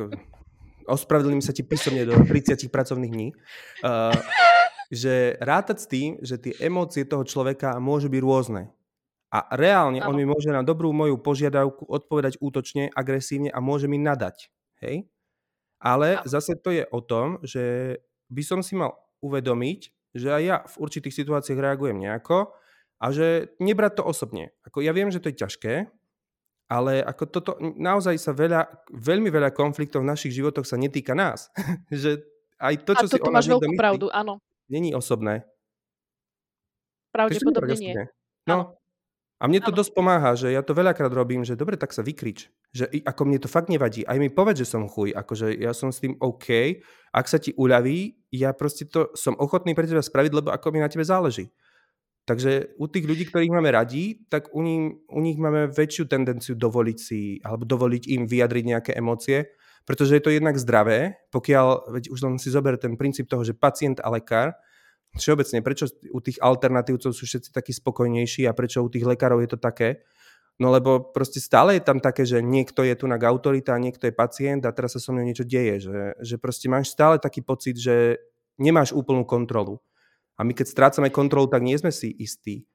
[0.84, 3.28] ospravedlním sa ti písomne do 30 pracovných dní.
[3.80, 4.12] Uh,
[4.92, 8.68] že rátať s tým, že tie emócie toho človeka môžu byť rôzne.
[9.32, 10.12] A reálne ano.
[10.12, 14.52] on mi môže na dobrú moju požiadavku odpovedať útočne, agresívne a môže mi nadať.
[14.84, 15.08] Hej?
[15.80, 16.28] Ale ano.
[16.28, 17.96] zase to je o tom, že
[18.28, 18.92] by som si mal
[19.24, 19.80] uvedomiť,
[20.12, 22.52] že aj ja v určitých situáciách reagujem nejako
[23.02, 24.54] a že nebrať to osobne.
[24.62, 25.74] Ako ja viem, že to je ťažké,
[26.70, 31.50] ale ako toto, naozaj sa veľa, veľmi veľa konfliktov v našich životoch sa netýka nás.
[31.90, 32.22] že
[32.62, 34.38] aj to, čo a si máš veľkú myslí, pravdu, áno.
[34.70, 35.42] Není osobné.
[37.10, 37.94] Pravdepodobne nie.
[38.46, 38.78] No.
[39.42, 39.78] A mne to ano.
[39.82, 42.46] dosť pomáha, že ja to veľakrát robím, že dobre, tak sa vykrič.
[42.70, 44.06] Že ako mne to fakt nevadí.
[44.06, 45.10] Aj mi povedz, že som chuj.
[45.10, 46.78] Akože ja som s tým OK.
[47.10, 50.78] Ak sa ti uľaví, ja proste to som ochotný pre teba spraviť, lebo ako mi
[50.78, 51.50] na tebe záleží.
[52.22, 56.54] Takže u tých ľudí, ktorých máme radi, tak u nich, u nich máme väčšiu tendenciu
[56.54, 59.50] dovoliť si, alebo dovoliť im vyjadriť nejaké emócie,
[59.82, 63.58] pretože je to jednak zdravé, pokiaľ, veď už len si zober ten princíp toho, že
[63.58, 64.54] pacient a lekár,
[65.18, 69.50] všeobecne, prečo u tých alternatívcov sú všetci takí spokojnejší a prečo u tých lekárov je
[69.50, 70.06] to také,
[70.60, 74.14] No lebo proste stále je tam také, že niekto je tu na autorita, niekto je
[74.14, 75.88] pacient a teraz sa so mnou niečo deje.
[75.88, 78.20] Že, že proste máš stále taký pocit, že
[78.60, 79.80] nemáš úplnú kontrolu.
[80.42, 82.66] A my keď strácame kontrolu, tak nie sme si istí.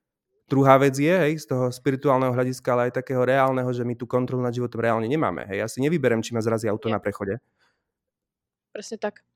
[0.48, 4.08] Druhá vec je, hej, z toho spirituálneho hľadiska, ale aj takého reálneho, že my tú
[4.08, 5.44] kontrolu nad životom reálne nemáme.
[5.44, 5.58] Hej.
[5.60, 6.96] Ja si nevyberem, či ma zrazí auto nie.
[6.96, 7.44] na prechode.
[8.72, 9.28] Presne tak.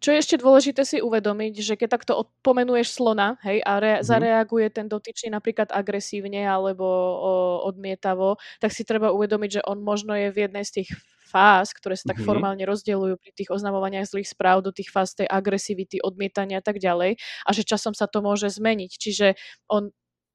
[0.00, 4.08] Čo je ešte dôležité si uvedomiť, že keď takto odpomenuješ slona hej, a re- mm.
[4.08, 7.32] zareaguje ten dotyčný napríklad agresívne alebo o,
[7.68, 10.88] odmietavo, tak si treba uvedomiť, že on možno je v jednej z tých
[11.34, 12.30] fáz, ktoré sa tak mm-hmm.
[12.30, 16.78] formálne rozdeľujú pri tých oznamovaniach zlých správ do tých fáz tej agresivity, odmietania a tak
[16.78, 18.92] ďalej a že časom sa to môže zmeniť.
[18.94, 19.34] Čiže
[19.66, 19.90] on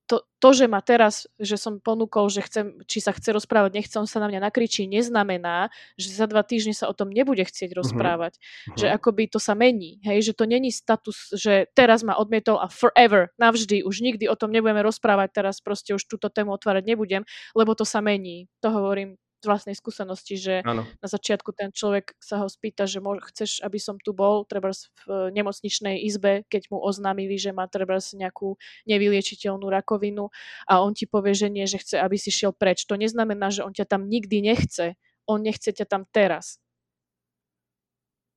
[0.10, 3.94] to, to, že ma teraz, že som ponúkol, že chcem, či sa chce rozprávať, nechce
[4.02, 5.70] on sa na mňa nakričí, neznamená,
[6.02, 7.78] že za dva týždne sa o tom nebude chcieť mhm.
[7.78, 8.34] rozprávať.
[8.42, 8.78] Uh-huh.
[8.82, 10.02] Že akoby to sa mení.
[10.02, 10.34] Hej?
[10.34, 14.50] Že to není status, že teraz ma odmietol a forever, navždy, už nikdy o tom
[14.50, 17.22] nebudeme rozprávať, teraz proste už túto tému otvárať nebudem,
[17.54, 18.50] lebo to sa mení.
[18.66, 19.14] To hovorím
[19.46, 20.84] vlastnej skúsenosti, že ano.
[21.00, 24.74] na začiatku ten človek sa ho spýta, že mo- chceš, aby som tu bol, treba
[25.06, 30.34] v nemocničnej izbe, keď mu oznámili, že má treba nejakú nevyliečiteľnú rakovinu
[30.68, 32.84] a on ti povie, že nie, že chce, aby si šiel preč.
[32.90, 35.00] To neznamená, že on ťa tam nikdy nechce.
[35.30, 36.58] On nechce ťa tam teraz.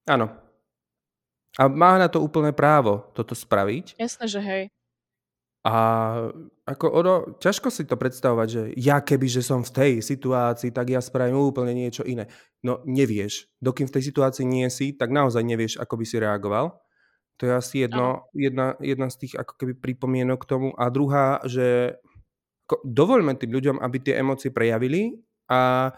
[0.06, 0.34] Áno.
[1.60, 4.00] A má na to úplné právo toto spraviť.
[4.00, 4.64] Jasné, že hej.
[5.62, 5.75] A
[6.66, 10.90] ako ono, ťažko si to predstavovať, že ja keby, že som v tej situácii, tak
[10.90, 12.27] ja spravím úplne niečo iné.
[12.66, 13.46] No nevieš.
[13.62, 16.83] Dokým v tej situácii nie si, tak naozaj nevieš, ako by si reagoval.
[17.38, 20.68] To je asi jedno, jedna, jedna z tých ako keby pripomienok k tomu.
[20.75, 21.98] A druhá, že
[22.83, 25.90] dovoľme tým ľuďom, aby tie emócie prejavili a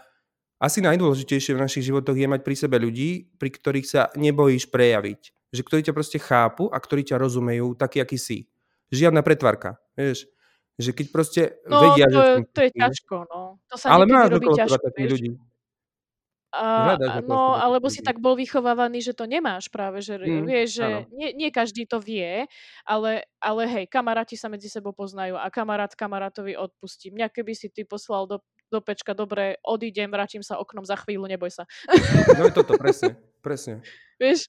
[0.61, 5.21] asi najdôležitejšie v našich životoch je mať pri sebe ľudí, pri ktorých sa nebojíš prejaviť.
[5.53, 8.49] Že ktorí ťa proste chápu a ktorí ťa rozumejú taký, aký si
[8.93, 10.29] žiadna pretvarka, vieš.
[10.75, 12.31] Že keď proste no, vedia, to, že...
[12.51, 13.63] to je ťažko, no.
[13.71, 15.29] To sa ale máš robí ťažko, takých ľudí.
[16.55, 16.95] A,
[17.27, 21.35] no, alebo si tak bol vychovávaný, že to nemáš práve, že mm, vieš, že nie,
[21.35, 22.47] nie každý to vie,
[22.87, 27.11] ale, ale hej, kamaráti sa medzi sebou poznajú a kamarát kamarátovi odpustí.
[27.11, 28.39] Mňa keby si ty poslal do,
[28.71, 31.67] do pečka, dobre, odídem, vrátim sa oknom za chvíľu, neboj sa.
[32.39, 33.83] No je toto, presne, presne.
[34.23, 34.47] vieš,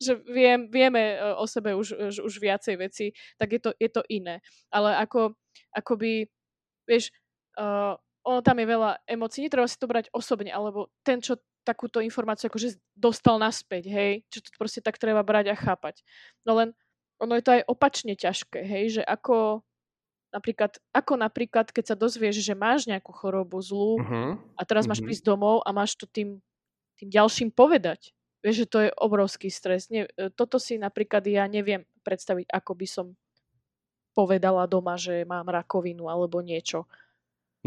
[0.00, 3.88] že viem, vieme e, o sebe už, už, už viacej veci, tak je to, je
[3.92, 4.40] to iné.
[4.72, 5.36] Ale ako,
[5.76, 6.26] akoby,
[6.88, 7.12] vieš,
[7.60, 12.00] uh, ono tam je veľa emócií, netreba si to brať osobne, alebo ten, čo takúto
[12.00, 16.00] informáciu akože dostal naspäť, hej, čo to proste tak treba brať a chápať.
[16.48, 16.72] No len
[17.20, 19.60] ono je to aj opačne ťažké, hej, že ako
[20.32, 24.38] napríklad, ako napríklad, keď sa dozvieš, že máš nejakú chorobu zlú uh-huh.
[24.56, 24.96] a teraz uh-huh.
[24.96, 26.40] máš prísť domov a máš to tým,
[26.96, 28.14] tým ďalším povedať.
[28.40, 29.92] Vieš, že to je obrovský stres.
[29.92, 33.06] Nie, e, toto si napríklad ja neviem predstaviť, ako by som
[34.16, 36.88] povedala doma, že mám rakovinu alebo niečo.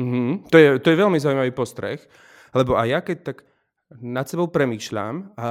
[0.02, 0.50] Mm-hmm.
[0.50, 2.02] To, je, to je veľmi zaujímavý postreh,
[2.58, 3.38] lebo aj ja keď tak
[4.02, 5.48] nad sebou premýšľam a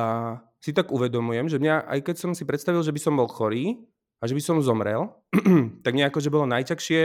[0.59, 3.79] si tak uvedomujem, že mňa, aj keď som si predstavil, že by som bol chorý
[4.19, 5.11] a že by som zomrel,
[5.87, 7.03] tak nejako, že bolo najťažšie,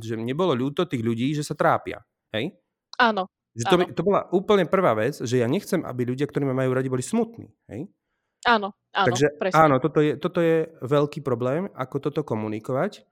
[0.00, 2.00] že mne bolo ľúto tých ľudí, že sa trápia.
[2.32, 2.56] Hej?
[3.00, 6.54] Áno, že to, to bola úplne prvá vec, že ja nechcem, aby ľudia, ktorí ma
[6.56, 7.48] majú radi, boli smutní.
[7.70, 7.88] Hej?
[8.46, 9.58] Áno, áno, Takže presne.
[9.58, 13.02] áno, toto je, toto je veľký problém, ako toto komunikovať.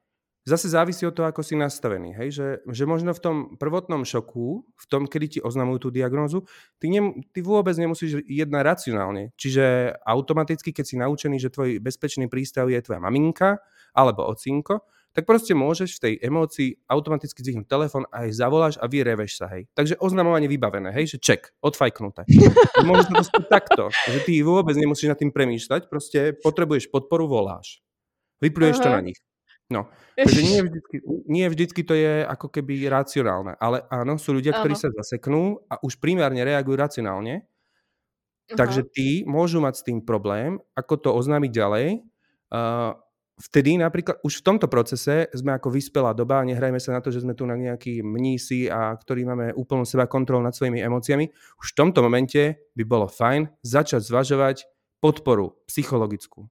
[0.47, 2.15] Zase závisí od toho, ako si nastavený.
[2.15, 2.29] Hej?
[2.39, 6.47] Že, že možno v tom prvotnom šoku, v tom, kedy ti oznamujú tú diagnózu,
[6.79, 9.35] ty, ne, ty vôbec nemusíš jednať racionálne.
[9.35, 13.59] Čiže automaticky, keď si naučený, že tvoj bezpečný prístav je tvoja maminka
[13.91, 18.85] alebo ocinko, tak proste môžeš v tej emócii automaticky zdvihnúť telefón a aj zavoláš a
[18.85, 19.65] vyreveš sa, hej.
[19.73, 22.29] Takže oznamovanie vybavené, hej, že ček, odfajknuté.
[22.85, 27.81] Môžeš to proste takto, že ty vôbec nemusíš nad tým premýšľať, proste potrebuješ podporu, voláš.
[28.45, 29.17] Vypluješ to na nich.
[29.73, 29.89] No,
[30.21, 30.97] takže nie vždycky,
[31.33, 35.81] nie vždycky to je ako keby racionálne, ale áno, sú ľudia, ktorí sa zaseknú a
[35.81, 38.53] už primárne reagujú racionálne, uh-huh.
[38.61, 41.89] takže tí môžu mať s tým problém, ako to oznámiť ďalej.
[42.47, 42.95] Uh,
[43.37, 47.21] vtedy napríklad už v tomto procese sme ako vyspelá doba, nehrajme sa na to, že
[47.23, 51.29] sme tu na nejakí mnísi a ktorí máme úplnú seba kontrolu nad svojimi emóciami.
[51.61, 54.57] Už v tomto momente by bolo fajn začať zvažovať
[55.01, 56.49] podporu psychologickú.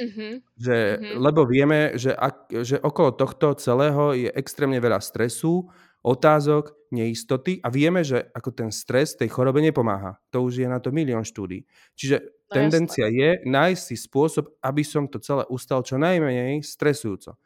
[0.00, 0.32] Mm-hmm.
[0.56, 1.16] Že, mm-hmm.
[1.20, 5.68] Lebo vieme, že, ak, že okolo tohto celého je extrémne veľa stresu,
[6.00, 10.18] otázok, neistoty a vieme, že ako ten stres tej chorobe nepomáha.
[10.34, 11.62] To už je na to milión štúdí.
[11.94, 13.16] Čiže no, tendencia jasné.
[13.16, 17.38] je nájsť si spôsob, aby som to celé ustal čo najmenej stresujúco.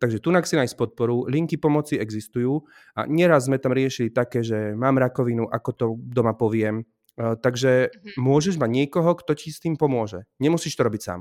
[0.00, 2.64] Takže tu si nájsť podporu, linky pomoci existujú
[2.96, 6.88] a nieraz sme tam riešili také, že mám rakovinu, ako to doma poviem.
[7.20, 8.16] Uh, takže mm-hmm.
[8.16, 10.24] môžeš mať niekoho, kto ti s tým pomôže.
[10.40, 11.20] Nemusíš to robiť sám.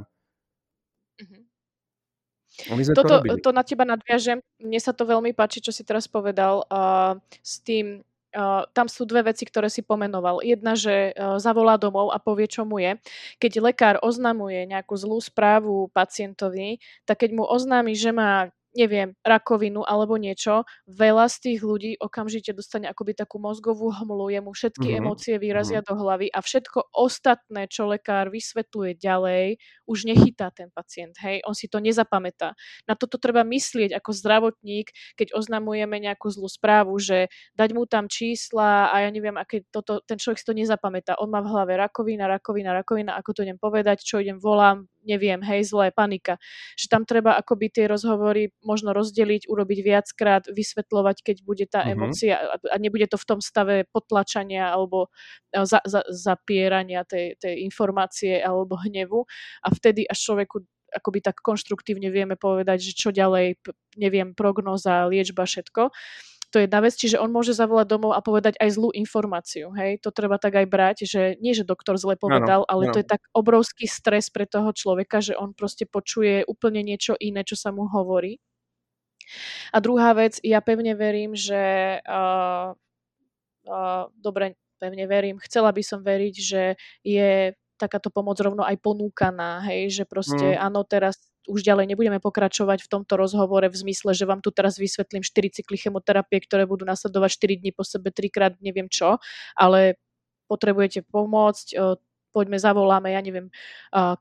[2.68, 2.96] Mm-hmm.
[2.98, 4.44] Toto, to, to na teba nadviažem.
[4.60, 9.10] Mne sa to veľmi páči, čo si teraz povedal uh, s tým, Uh, tam sú
[9.10, 10.46] dve veci, ktoré si pomenoval.
[10.46, 12.94] Jedna, že uh, zavolá domov a povie, čo mu je.
[13.42, 16.78] Keď lekár oznamuje nejakú zlú správu pacientovi,
[17.10, 22.54] tak keď mu oznámi, že má neviem, rakovinu alebo niečo, veľa z tých ľudí okamžite
[22.54, 25.02] dostane akoby takú mozgovú hmlu, jemu všetky mm-hmm.
[25.02, 25.90] emócie vyrazia mm-hmm.
[25.90, 29.58] do hlavy a všetko ostatné, čo lekár vysvetľuje ďalej,
[29.90, 32.54] už nechytá ten pacient, hej, on si to nezapamätá.
[32.86, 38.06] Na toto treba myslieť ako zdravotník, keď oznamujeme nejakú zlú správu, že dať mu tam
[38.06, 41.18] čísla a ja neviem, aké toto, ten človek si to nezapamätá.
[41.18, 45.42] On má v hlave rakovina, rakovina, rakovina, ako to idem povedať, čo idem volám, neviem,
[45.42, 46.38] hej, zlé, panika.
[46.78, 51.98] Že tam treba akoby tie rozhovory možno rozdeliť, urobiť viackrát, vysvetľovať, keď bude tá uh-huh.
[51.98, 52.38] emócia
[52.70, 55.10] a nebude to v tom stave potlačania alebo
[55.50, 59.26] e, za, za, zapierania tej, tej informácie alebo hnevu
[59.66, 63.62] a vtedy až človeku akoby tak konštruktívne vieme povedať, že čo ďalej,
[63.98, 65.94] neviem, prognoza, liečba, všetko.
[66.50, 69.70] To je jedna vec, čiže on môže zavolať domov a povedať aj zlú informáciu.
[69.78, 70.02] Hej?
[70.02, 72.94] To treba tak aj brať, že nie, že doktor zle povedal, ano, ale ano.
[72.98, 77.46] to je tak obrovský stres pre toho človeka, že on proste počuje úplne niečo iné,
[77.46, 78.42] čo sa mu hovorí.
[79.70, 82.74] A druhá vec, ja pevne verím, že uh,
[83.70, 86.64] uh, dobre, pevne verím, chcela by som veriť, že
[87.06, 90.60] je takáto pomoc rovno aj ponúkaná, hej, že proste mm.
[90.60, 94.78] áno, teraz už ďalej nebudeme pokračovať v tomto rozhovore v zmysle, že vám tu teraz
[94.78, 99.18] vysvetlím 4 cykly chemoterapie, ktoré budú nasledovať 4 dní po sebe, trikrát neviem čo,
[99.58, 99.98] ale
[100.46, 101.78] potrebujete pomôcť,
[102.30, 103.50] poďme zavoláme, ja neviem,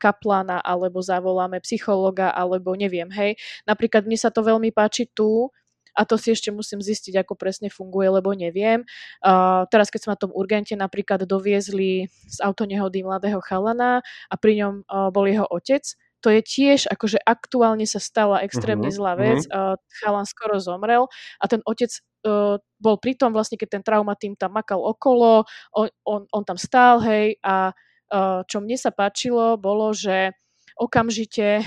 [0.01, 3.37] kaplana, alebo zavoláme psychologa, alebo neviem, hej.
[3.69, 5.53] Napríklad mne sa to veľmi páči tu,
[5.99, 8.87] a to si ešte musím zistiť, ako presne funguje, lebo neviem.
[9.19, 13.99] Uh, teraz, keď sme na tom urgente napríklad doviezli z autonehody mladého chalana
[14.31, 15.83] a pri ňom uh, bol jeho otec,
[16.19, 19.75] to je tiež, akože aktuálne sa stala extrémne uh-huh, zlá vec, uh-huh.
[19.75, 21.07] uh, chalan skoro zomrel
[21.39, 21.91] a ten otec
[22.27, 26.59] uh, bol pri tom vlastne, keď ten traumatým tam makal okolo, on, on, on tam
[26.59, 27.71] stál, hej, a
[28.11, 30.35] uh, čo mne sa páčilo, bolo, že
[30.79, 31.67] okamžite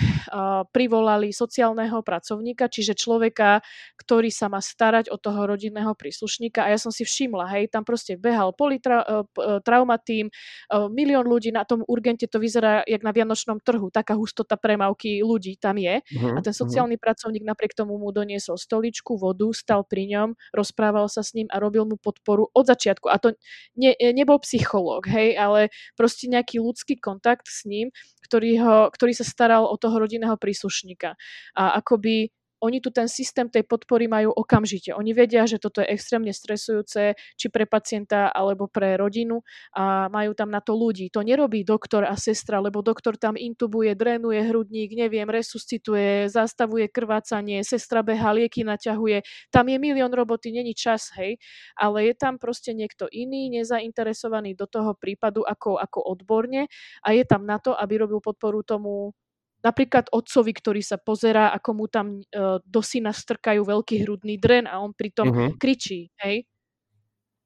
[0.72, 3.60] privolali sociálneho pracovníka, čiže človeka,
[4.00, 6.64] ktorý sa má starať o toho rodinného príslušníka.
[6.64, 11.68] A ja som si všimla, hej, tam proste behal politraumatým, e, e, milión ľudí na
[11.68, 16.00] tom urgente, to vyzerá jak na Vianočnom trhu, taká hustota premávky ľudí tam je.
[16.00, 17.06] Uh-huh, a ten sociálny uh-huh.
[17.06, 21.60] pracovník napriek tomu mu doniesol stoličku, vodu, stal pri ňom, rozprával sa s ním a
[21.60, 23.12] robil mu podporu od začiatku.
[23.12, 23.36] A to
[23.76, 27.92] ne, nebol psychológ, hej, ale proste nejaký ľudský kontakt s ním,
[28.32, 31.18] ktorý, ho, ktorý sa staral o toho rodinného príslušníka.
[31.58, 32.30] A akoby
[32.62, 34.94] oni tu ten systém tej podpory majú okamžite.
[34.94, 39.42] Oni vedia, že toto je extrémne stresujúce, či pre pacienta alebo pre rodinu
[39.74, 41.10] a majú tam na to ľudí.
[41.10, 47.66] To nerobí doktor a sestra, lebo doktor tam intubuje, drenuje hrudník, neviem, resuscituje, zastavuje krvácanie,
[47.66, 49.26] sestra beha, lieky naťahuje.
[49.50, 51.42] Tam je milión roboty, není čas, hej,
[51.74, 56.70] ale je tam proste niekto iný, nezainteresovaný do toho prípadu ako, ako odborne
[57.02, 59.18] a je tam na to, aby robil podporu tomu
[59.62, 64.66] napríklad otcovi, ktorý sa pozerá, ako mu tam uh, do syna strkajú veľký hrudný dren
[64.66, 65.52] a on pritom uh-huh.
[65.62, 66.46] kričí, hej.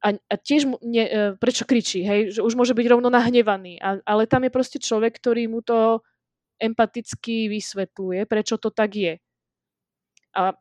[0.05, 3.79] A, a tiež mu, ne, uh, prečo kričí, hej, že už môže byť rovno nahnevaný,
[3.83, 5.99] a, ale tam je proste človek, ktorý mu to
[6.55, 9.13] empaticky vysvetľuje, prečo to tak je.
[10.35, 10.55] A,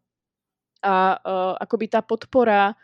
[0.83, 2.75] a uh, akoby tá podpora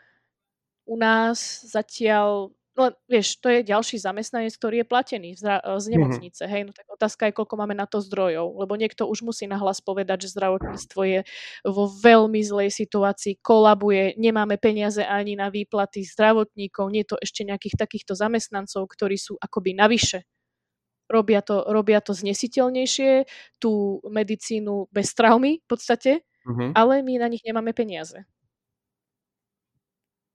[0.86, 5.90] u nás zatiaľ len vieš, to je ďalší zamestnanec, ktorý je platený z, mhm.
[5.92, 6.42] nemocnice.
[6.48, 9.84] Hej, no tak otázka je, koľko máme na to zdrojov, lebo niekto už musí nahlas
[9.84, 11.20] povedať, že zdravotníctvo je
[11.68, 17.76] vo veľmi zlej situácii, kolabuje, nemáme peniaze ani na výplaty zdravotníkov, nie to ešte nejakých
[17.76, 20.24] takýchto zamestnancov, ktorí sú akoby navyše.
[21.10, 23.26] Robia to, robia to znesiteľnejšie,
[23.58, 26.70] tú medicínu bez traumy v podstate, mm-hmm.
[26.78, 28.22] ale my na nich nemáme peniaze.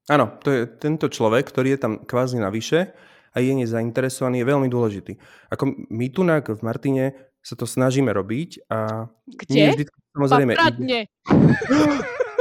[0.05, 2.93] Áno, to je tento človek, ktorý je tam kvázi navyše
[3.33, 5.17] a je nezainteresovaný, je veľmi dôležitý.
[5.49, 9.09] Ako my tu v Martine sa to snažíme robiť a...
[9.25, 9.53] Kde?
[9.53, 10.53] Nie vždy, samozrejme...
[10.53, 10.99] Papradne.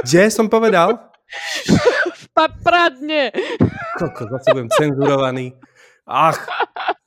[0.05, 1.09] Kde som povedal?
[2.37, 3.33] Papradne.
[3.97, 5.57] Koko, zase budem cenzurovaný.
[6.05, 6.37] Ach,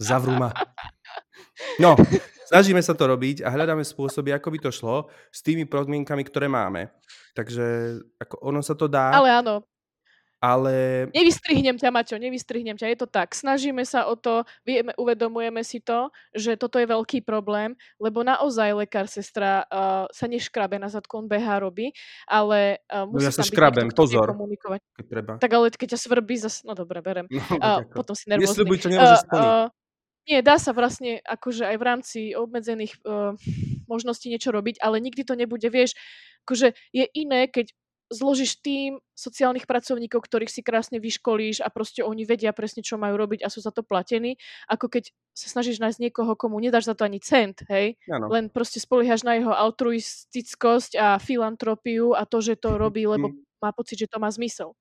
[0.02, 0.50] zavrú ma.
[1.78, 1.94] No,
[2.50, 6.50] snažíme sa to robiť a hľadáme spôsoby, ako by to šlo s tými podmienkami, ktoré
[6.50, 6.90] máme.
[7.38, 9.14] Takže ako ono sa to dá.
[9.14, 9.62] Ale áno,
[10.38, 11.06] ale...
[11.10, 12.90] Nevystrihnem ťa, Maťo, nevystrihnem ťa.
[12.94, 13.34] Je to tak.
[13.34, 18.86] Snažíme sa o to, vieme, uvedomujeme si to, že toto je veľký problém, lebo naozaj
[18.86, 21.90] lekár, sestra uh, sa neškrabe na zadku, on behá robí,
[22.30, 24.30] ale uh, musí no ja sa škrabem, pozor.
[24.30, 24.80] Komunikovať.
[24.94, 25.32] Keď treba.
[25.42, 26.62] Tak ale keď ťa svrbí, zas...
[26.62, 27.26] no dobre, berem.
[27.26, 28.46] No, uh, potom si nervózny.
[28.54, 29.66] Nesľubuj, čo nemôžeš uh, uh,
[30.28, 33.32] nie, dá sa vlastne akože aj v rámci obmedzených uh,
[33.88, 35.96] možností niečo robiť, ale nikdy to nebude, vieš,
[36.44, 37.72] akože je iné, keď
[38.08, 43.20] zložíš tým sociálnych pracovníkov, ktorých si krásne vyškolíš a proste oni vedia presne, čo majú
[43.20, 46.96] robiť a sú za to platení, ako keď sa snažíš nájsť niekoho, komu nedáš za
[46.96, 48.00] to ani cent, hej?
[48.08, 48.32] Ano.
[48.32, 53.60] Len proste spoliehaš na jeho altruistickosť a filantropiu a to, že to robí, lebo mm.
[53.60, 54.72] má pocit, že to má zmysel.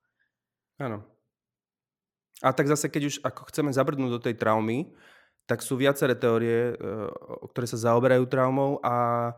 [0.80, 1.04] Áno.
[2.46, 4.94] A tak zase, keď už ako chceme zabrdnúť do tej traumy,
[5.50, 7.10] tak sú viaceré teórie, e,
[7.50, 9.34] ktoré sa zaoberajú traumou a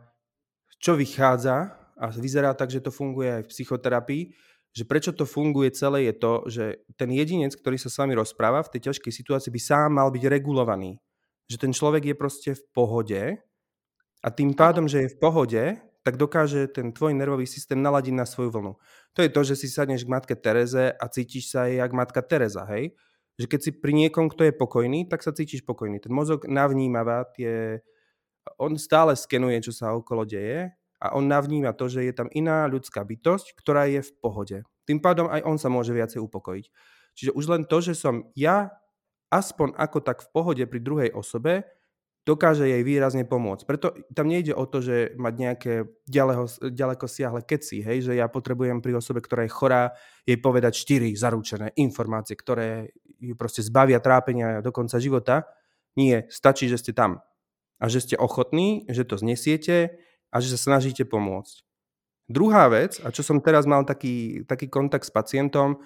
[0.84, 4.24] čo vychádza a vyzerá tak, že to funguje aj v psychoterapii,
[4.72, 6.64] že prečo to funguje celé je to, že
[6.96, 10.24] ten jedinec, ktorý sa s vami rozpráva v tej ťažkej situácii by sám mal byť
[10.30, 11.02] regulovaný.
[11.50, 13.22] Že ten človek je proste v pohode
[14.22, 15.64] a tým pádom, že je v pohode,
[16.06, 18.74] tak dokáže ten tvoj nervový systém naladiť na svoju vlnu.
[19.18, 22.22] To je to, že si sadneš k matke Tereze a cítiš sa aj jak matka
[22.24, 22.96] Tereza, hej?
[23.42, 26.00] Že keď si pri niekom, kto je pokojný, tak sa cítiš pokojný.
[26.00, 27.84] Ten mozog navnímava tie...
[28.58, 32.68] On stále skenuje, čo sa okolo deje a on navníma to, že je tam iná
[32.68, 34.58] ľudská bytosť, ktorá je v pohode.
[34.84, 36.66] Tým pádom aj on sa môže viacej upokojiť.
[37.16, 38.76] Čiže už len to, že som ja
[39.30, 41.64] aspoň ako tak v pohode pri druhej osobe,
[42.28, 43.66] dokáže jej výrazne pomôcť.
[43.66, 45.74] Preto tam nejde o to, že mať nejaké
[46.06, 49.84] ďaleko, ďaleko siahle keci, hej, že ja potrebujem pri osobe, ktorá je chorá,
[50.28, 55.50] jej povedať štyri zaručené informácie, ktoré ju proste zbavia trápenia do konca života.
[55.98, 57.26] Nie, stačí, že ste tam
[57.82, 59.98] a že ste ochotní, že to znesiete,
[60.30, 61.66] a že sa snažíte pomôcť.
[62.30, 65.82] Druhá vec, a čo som teraz mal taký, taký kontakt s pacientom,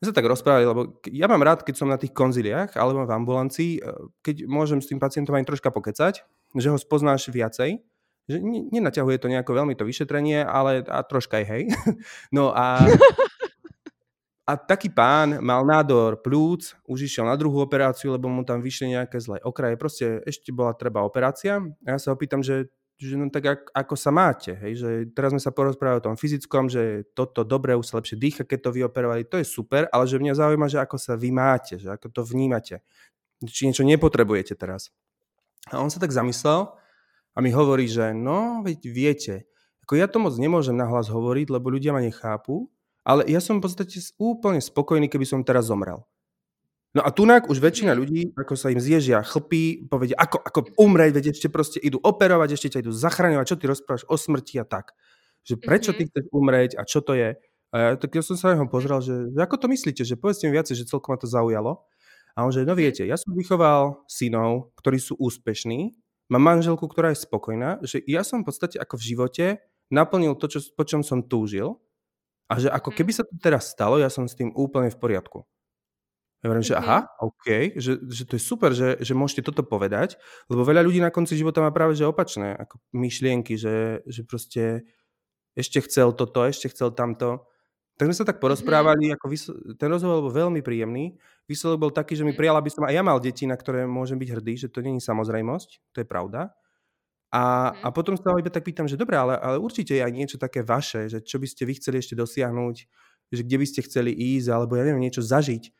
[0.00, 3.12] my sa tak rozprávali, lebo ja mám rád, keď som na tých konziliách alebo v
[3.12, 3.80] ambulancii, e,
[4.24, 6.24] keď môžem s tým pacientom aj troška pokecať,
[6.56, 7.84] že ho spoznáš viacej,
[8.30, 8.36] že
[8.72, 11.62] nenaťahuje to nejako veľmi to vyšetrenie, ale a troška aj hej.
[12.36, 12.80] No a,
[14.48, 18.94] a taký pán mal nádor plúc, už išiel na druhú operáciu, lebo mu tam vyšli
[18.96, 19.76] nejaké zlé okraje.
[19.76, 21.60] Proste ešte bola treba operácia.
[21.84, 24.90] A ja sa ho pýtam, že že no tak ako, ako sa máte, hej, že
[25.16, 28.68] teraz sme sa porozprávali o tom fyzickom, že toto dobre, už sa lepšie dýcha, keď
[28.68, 31.88] to vyoperovali, to je super, ale že mňa zaujíma, že ako sa vy máte, že
[31.88, 32.84] ako to vnímate,
[33.48, 34.92] či niečo nepotrebujete teraz.
[35.72, 36.68] A on sa tak zamyslel
[37.32, 39.34] a mi hovorí, že no, veď viete,
[39.88, 42.68] ako ja to moc nemôžem nahlas hovoriť, lebo ľudia ma nechápu,
[43.00, 46.04] ale ja som v podstate úplne spokojný, keby som teraz zomrel.
[46.90, 51.12] No a tunak už väčšina ľudí, ako sa im zježia chlpy, povedia, ako, ako umrieť,
[51.14, 54.66] veď ešte proste idú operovať, ešte ťa idú zachraňovať, čo ty rozprávaš o smrti a
[54.66, 54.98] tak.
[55.46, 56.08] Že prečo ty mhm.
[56.10, 57.38] chceš umrieť a čo to je?
[57.70, 60.50] A ja, tak ja som sa ho pozrel, že, že ako to myslíte, že povedzte
[60.50, 61.86] mi viacej, že celkom ma to zaujalo.
[62.34, 65.94] A on že, no viete, ja som vychoval synov, ktorí sú úspešní,
[66.30, 69.46] mám manželku, ktorá je spokojná, že ja som v podstate ako v živote
[69.90, 71.78] naplnil to, čo, po čom som túžil
[72.50, 75.46] a že ako keby sa to teraz stalo, ja som s tým úplne v poriadku.
[76.40, 77.08] Ja hovorím, že aha, mhm.
[77.20, 80.16] OK, že, že to je super, že, že môžete toto povedať,
[80.48, 84.88] lebo veľa ľudí na konci života má práve že opačné ako myšlienky, že, že proste
[85.52, 87.44] ešte chcel toto, ešte chcel tamto.
[88.00, 88.44] Tak sme sa tak mhm.
[88.48, 91.20] porozprávali, ako vysl- ten rozhovor bol veľmi príjemný.
[91.44, 92.40] Výsledok bol taký, že mi mhm.
[92.40, 94.96] prijal, aby som aj ja mal deti, na ktoré môžem byť hrdý, že to je
[94.96, 96.48] samozrejmosť, to je pravda.
[97.30, 100.34] A, a potom sa iba tak pýtam, že dobre, ale, ale určite je aj niečo
[100.34, 102.76] také vaše, že čo by ste vy chceli ešte dosiahnuť,
[103.30, 105.70] že kde by ste chceli ísť, alebo ja neviem, niečo zažiť.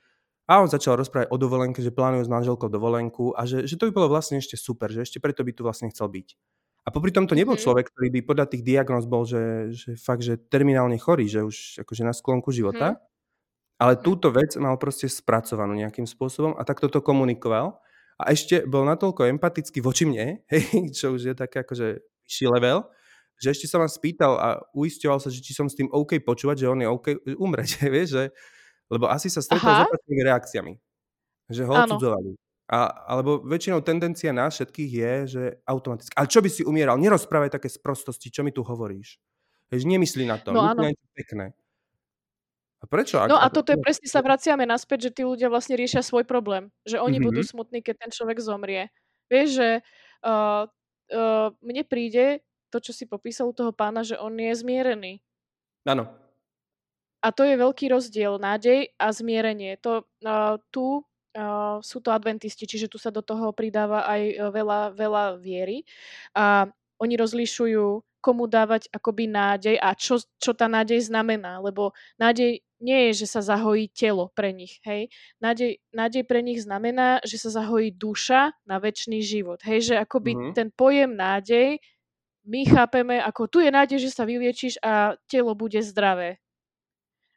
[0.51, 3.87] A on začal rozprávať o dovolenke, že plánuje s manželkou dovolenku a že, že to
[3.87, 6.35] by bolo vlastne ešte super, že ešte preto by tu vlastne chcel byť.
[6.81, 7.63] A popri tom to nebol mhm.
[7.63, 11.87] človek, ktorý by podľa tých diagnóz bol, že, že fakt, že terminálne chorý, že už
[11.87, 12.99] akože na sklonku života.
[12.99, 13.09] Hmm.
[13.81, 17.81] Ale túto vec mal proste spracovanú nejakým spôsobom a takto to komunikoval.
[18.21, 22.85] A ešte bol natoľko empatický voči mne, hej, čo už je také akože vyšší level,
[23.41, 26.61] že ešte sa ma spýtal a uisťoval sa, že či som s tým OK počúvať,
[26.61, 27.07] že on je OK
[27.41, 28.25] umreť, vieš, že,
[28.91, 30.73] lebo asi sa stretol s opačnými reakciami.
[31.51, 32.31] Že ho odsudzovali.
[32.71, 36.15] A, alebo väčšinou tendencia nás všetkých je, že automaticky.
[36.15, 36.95] Ale čo by si umieral?
[37.03, 39.19] Nerozprávaj také sprostosti, čo mi tu hovoríš.
[39.75, 40.55] Hež, nemyslí na to.
[40.55, 40.87] No, áno.
[41.15, 41.51] pekné.
[42.81, 43.19] A prečo?
[43.27, 46.71] No a toto je presne sa vraciame naspäť, že tí ľudia vlastne riešia svoj problém.
[46.87, 47.27] Že oni mm-hmm.
[47.27, 48.89] budú smutní, keď ten človek zomrie.
[49.29, 49.69] Vieš, že
[50.25, 55.19] uh, uh, mne príde to, čo si popísal u toho pána, že on je zmierený.
[55.85, 56.07] Áno.
[57.21, 59.77] A to je veľký rozdiel, nádej a zmierenie.
[59.85, 64.49] To, uh, tu uh, sú to adventisti, čiže tu sa do toho pridáva aj uh,
[64.49, 65.85] veľa, veľa viery.
[66.33, 66.65] A
[67.01, 71.61] oni rozlišujú, komu dávať akoby nádej a čo, čo tá nádej znamená.
[71.61, 74.81] Lebo nádej nie je, že sa zahojí telo pre nich.
[74.85, 75.13] Hej?
[75.41, 79.61] Nádej, nádej pre nich znamená, že sa zahojí duša na väčší život.
[79.65, 79.93] Hej?
[79.93, 80.53] Že akoby mm-hmm.
[80.57, 81.81] ten pojem nádej
[82.49, 86.40] my chápeme ako tu je nádej, že sa vyliečíš a telo bude zdravé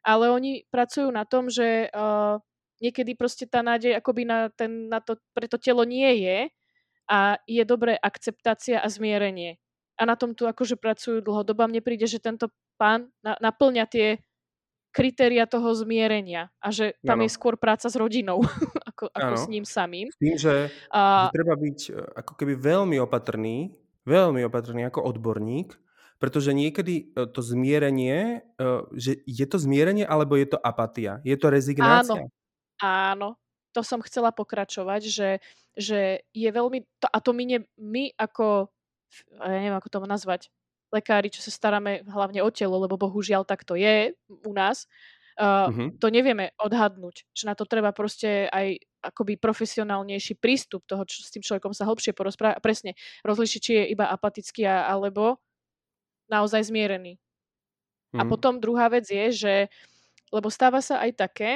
[0.04, 2.36] ale oni pracujú na tom, že uh,
[2.84, 6.38] niekedy proste tá nádej akoby na, ten, na to, pre to telo nie je
[7.08, 9.56] a je dobré akceptácia a zmierenie.
[9.96, 11.64] A na tom tu akože pracujú dlhodobo.
[11.64, 14.18] Mne príde, že tento pán na, naplňa tie
[14.94, 17.26] kritéria toho zmierenia a že tam ano.
[17.26, 18.46] je skôr práca s rodinou
[18.90, 20.06] ako, ako s ním samým.
[20.06, 21.26] S tým, že, a...
[21.28, 23.74] že treba byť e, ako keby veľmi opatrný,
[24.06, 25.74] veľmi opatrný ako odborník,
[26.24, 31.20] pretože niekedy e, to zmierenie, e, že je to zmierenie alebo je to apatia?
[31.20, 32.24] Je to rezignácia?
[32.24, 32.32] Áno,
[32.80, 33.28] áno.
[33.76, 35.30] To som chcela pokračovať, že,
[35.76, 36.80] že je veľmi...
[37.04, 38.72] To, a to my, ne, my ako...
[39.36, 40.48] Ja neviem, ako to nazvať.
[40.88, 44.88] Lekári, čo sa staráme hlavne o telo, lebo bohužiaľ tak to je u nás,
[45.36, 45.90] uh, uh-huh.
[46.00, 47.28] to nevieme odhadnúť.
[47.34, 51.84] Že na to treba proste aj akoby profesionálnejší prístup toho, čo s tým človekom sa
[51.84, 52.62] hlbšie porozprávať.
[52.64, 52.90] Presne
[53.26, 55.42] rozlišiť, či je iba apatický alebo
[56.28, 57.18] naozaj zmierený.
[58.14, 58.18] Mm.
[58.20, 58.30] A mhm.
[58.30, 59.54] potom druhá vec je, že,
[60.30, 61.52] lebo stáva sa aj také,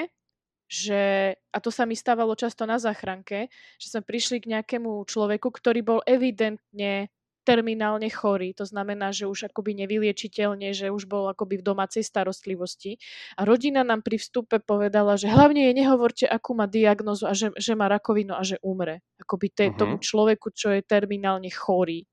[0.69, 3.49] že, a to sa mi stávalo často na záchranke,
[3.81, 7.09] že sme prišli k nejakému človeku, ktorý bol evidentne
[7.49, 13.01] terminálne chorý, to znamená, že už akoby nevyliečiteľne, že už bol akoby v domácej starostlivosti.
[13.41, 17.49] A rodina nám pri vstupe povedala, že hlavne jej nehovorte, akú má diagnozu a že,
[17.57, 19.01] že má rakovinu a že umre.
[19.17, 19.81] Akoby te, uh-huh.
[19.81, 22.05] tomu človeku, čo je terminálne chorý.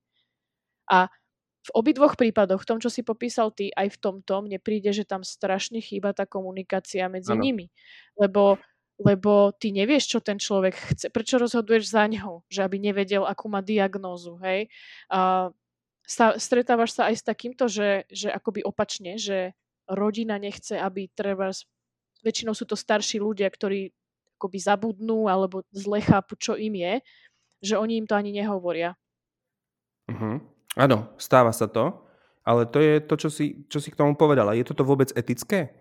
[0.87, 1.11] A
[1.65, 5.01] v obidvoch prípadoch, v tom, čo si popísal ty, aj v tomto, mne príde, že
[5.01, 7.41] tam strašne chýba tá komunikácia medzi ano.
[7.41, 7.73] nimi.
[8.13, 8.61] Lebo,
[9.01, 11.09] lebo ty nevieš, čo ten človek chce.
[11.09, 12.45] Prečo rozhoduješ za ňou?
[12.53, 14.69] Že aby nevedel, akú má diagnózu, hej?
[15.09, 15.49] A,
[16.05, 19.57] Sta- stretávaš sa aj s takýmto, že, že akoby opačne, že
[19.89, 21.49] rodina nechce, aby treba,
[22.21, 23.89] väčšinou sú to starší ľudia, ktorí
[24.37, 26.93] akoby zabudnú alebo zle chápu, čo im je,
[27.57, 28.93] že oni im to ani nehovoria.
[30.05, 30.37] Uh-huh.
[30.75, 32.03] Áno, stáva sa to,
[32.43, 34.53] ale to je to, čo si, čo si k tomu povedala.
[34.53, 35.73] Je toto vôbec etické?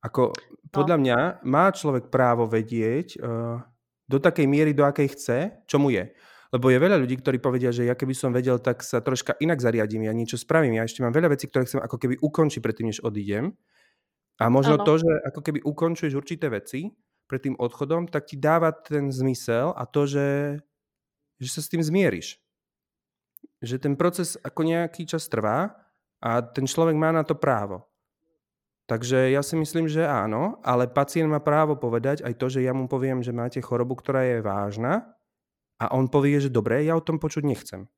[0.00, 0.32] Ako,
[0.70, 1.02] podľa no.
[1.02, 3.58] mňa má človek právo vedieť uh,
[4.06, 6.06] do takej miery, do akej chce, čo mu je.
[6.54, 9.58] Lebo je veľa ľudí, ktorí povedia, že ja keby som vedel, tak sa troška inak
[9.58, 10.78] zariadím, ja niečo spravím.
[10.78, 13.52] Ja ešte mám veľa vecí, ktoré chcem ako keby ukončiť predtým, než odídem.
[14.38, 14.86] A možno ano.
[14.86, 16.92] to, že ako keby ukončuješ určité veci
[17.26, 20.60] pred tým odchodom, tak ti dáva ten zmysel a to, že,
[21.42, 22.38] že sa s tým zmieriš.
[23.64, 25.72] Že ten proces ako nejaký čas trvá
[26.20, 27.88] a ten človek má na to právo.
[28.86, 32.70] Takže ja si myslím, že áno, ale pacient má právo povedať aj to, že ja
[32.70, 35.10] mu poviem, že máte chorobu, ktorá je vážna
[35.82, 37.90] a on povie, že dobre, ja o tom počuť nechcem.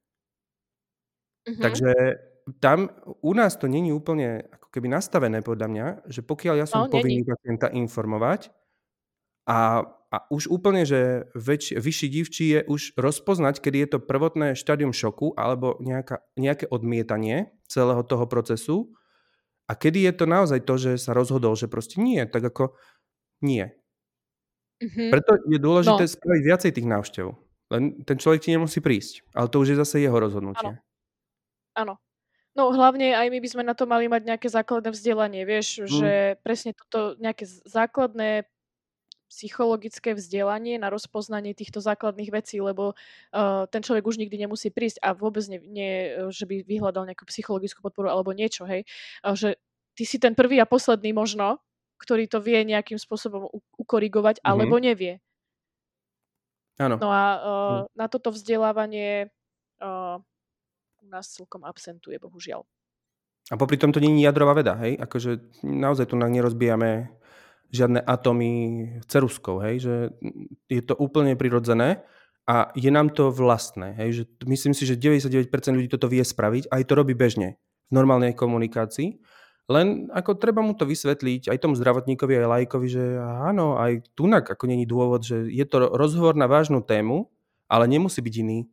[1.44, 1.60] Mm-hmm.
[1.60, 1.92] Takže
[2.56, 2.88] tam
[3.20, 6.92] u nás to není úplne ako keby nastavené podľa mňa, že pokiaľ ja som no,
[6.92, 8.48] povinný pacienta informovať
[9.48, 9.80] a,
[10.12, 14.92] a už úplne, že väč, vyšší divčí je už rozpoznať, kedy je to prvotné štádium
[14.92, 18.92] šoku alebo nejaká, nejaké odmietanie celého toho procesu
[19.68, 22.76] a kedy je to naozaj to, že sa rozhodol, že proste nie, tak ako
[23.40, 23.72] nie.
[24.78, 25.08] Mm-hmm.
[25.10, 26.12] Preto je dôležité no.
[26.12, 27.26] spraviť viacej tých návštev.
[27.68, 29.26] Len ten človek ti nemusí prísť.
[29.36, 30.80] Ale to už je zase jeho rozhodnutie.
[31.76, 32.00] Áno.
[32.56, 35.86] No hlavne aj my by sme na to mali mať nejaké základné vzdelanie, vieš, mm.
[35.86, 38.50] že presne toto nejaké základné
[39.28, 45.04] psychologické vzdelanie na rozpoznanie týchto základných vecí, lebo uh, ten človek už nikdy nemusí prísť
[45.04, 45.92] a vôbec nie, nie
[46.32, 48.88] že by vyhľadal nejakú psychologickú podporu alebo niečo, hej.
[49.20, 49.60] Uh, že
[49.92, 51.60] ty si ten prvý a posledný možno,
[52.00, 54.48] ktorý to vie nejakým spôsobom u- ukorigovať, mm-hmm.
[54.48, 55.20] alebo nevie.
[56.78, 56.96] Áno.
[56.96, 59.28] No a uh, na toto vzdelávanie
[59.82, 60.16] uh,
[61.02, 62.62] u nás celkom absentuje, bohužiaľ.
[63.50, 64.94] A popri tom to nie je jadrová veda, hej?
[65.00, 67.17] Akože naozaj tu nerozbijame
[67.68, 68.52] žiadne atomy
[69.04, 69.94] ceruskou, hej, že
[70.72, 72.04] je to úplne prirodzené
[72.48, 76.72] a je nám to vlastné, hej, že myslím si, že 99% ľudí toto vie spraviť
[76.72, 79.20] a aj to robí bežne v normálnej komunikácii,
[79.68, 84.48] len ako treba mu to vysvetliť aj tomu zdravotníkovi, aj lajkovi, že áno, aj tunak
[84.48, 87.28] ako není dôvod, že je to rozhovor na vážnu tému,
[87.68, 88.64] ale nemusí byť iný.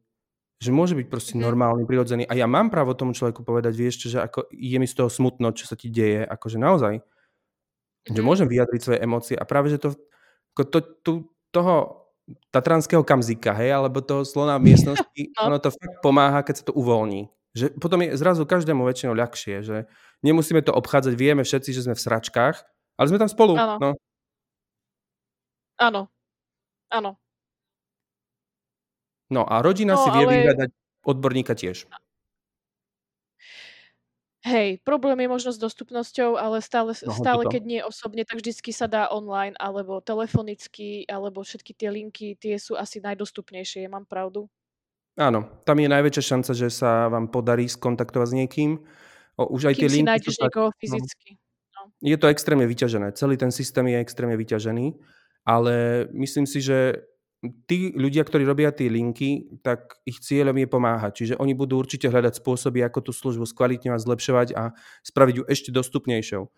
[0.64, 1.44] Že môže byť proste mm.
[1.44, 2.24] normálny, prirodzený.
[2.32, 5.52] A ja mám právo tomu človeku povedať, vieš že ako je mi z toho smutno,
[5.52, 7.04] čo sa ti deje, akože naozaj
[8.06, 8.28] že mhm.
[8.28, 9.98] môžem vyjadriť svoje emócie a práve, že to,
[10.56, 11.12] to, to
[11.50, 12.06] toho
[12.50, 15.52] tatranského kamzika, hej, alebo toho slona v miestnosti, no.
[15.52, 17.30] ono to fakt pomáha, keď sa to uvoľní.
[17.56, 19.78] Že potom je zrazu každému väčšinou ľahšie, že
[20.20, 22.56] nemusíme to obchádzať, vieme všetci, že sme v sračkách,
[23.00, 23.56] ale sme tam spolu.
[23.56, 23.76] Áno.
[23.80, 23.90] No.
[25.80, 26.02] Áno.
[26.92, 27.12] Áno.
[29.32, 30.34] No a rodina no, si vie ale...
[30.38, 30.70] vyhľadať
[31.06, 31.88] odborníka tiež.
[34.46, 38.70] Hej, problém je možno s dostupnosťou, ale stále, no, stále keď nie osobne, tak vždycky
[38.70, 44.46] sa dá online, alebo telefonicky, alebo všetky tie linky, tie sú asi najdostupnejšie, mám pravdu?
[45.18, 48.72] Áno, tam je najväčšia šanca, že sa vám podarí skontaktovať s niekým.
[49.34, 50.78] O, už aj Kým tie linky si nájdeš niekoho no.
[50.78, 51.30] fyzicky.
[51.74, 51.82] No.
[52.06, 53.18] Je to extrémne vyťažené.
[53.18, 54.94] Celý ten systém je extrémne vyťažený,
[55.42, 57.02] ale myslím si, že
[57.70, 61.12] tí ľudia, ktorí robia tie linky, tak ich cieľom je pomáhať.
[61.24, 64.74] Čiže oni budú určite hľadať spôsoby, ako tú službu skvalitňovať, zlepšovať a
[65.06, 66.50] spraviť ju ešte dostupnejšou.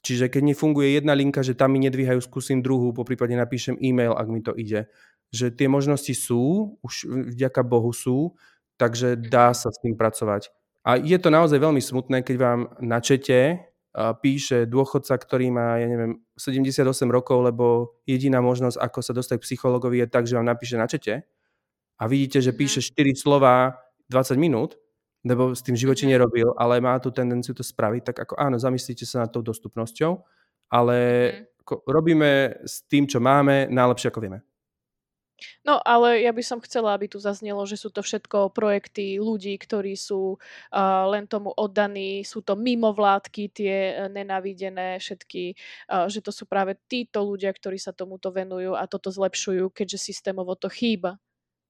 [0.00, 4.16] Čiže keď nefunguje jedna linka, že tam mi nedvíhajú, skúsim druhú, po prípade napíšem e-mail,
[4.16, 4.88] ak mi to ide.
[5.30, 7.06] Že tie možnosti sú, už
[7.36, 8.34] vďaka Bohu sú,
[8.80, 10.48] takže dá sa s tým pracovať.
[10.88, 15.90] A je to naozaj veľmi smutné, keď vám na čete píše dôchodca, ktorý má, ja
[15.90, 20.46] neviem, 78 rokov, lebo jediná možnosť, ako sa dostať k psychologovi je tak, že vám
[20.46, 21.26] napíše na čete
[21.98, 22.58] a vidíte, že mhm.
[22.58, 24.78] píše 4 slova 20 minút,
[25.26, 26.10] lebo s tým živote mhm.
[26.14, 30.22] nerobil, ale má tú tendenciu to spraviť, tak ako áno, zamyslíte sa nad tou dostupnosťou,
[30.70, 30.96] ale
[31.66, 31.82] mhm.
[31.90, 34.40] robíme s tým, čo máme, najlepšie ako vieme.
[35.64, 39.56] No, ale ja by som chcela, aby tu zaznelo, že sú to všetko projekty ľudí,
[39.56, 45.56] ktorí sú uh, len tomu oddaní, sú to mimovládky, tie uh, nenávidené všetky,
[45.88, 50.12] uh, že to sú práve títo ľudia, ktorí sa tomuto venujú a toto zlepšujú, keďže
[50.12, 51.16] systémovo to chýba.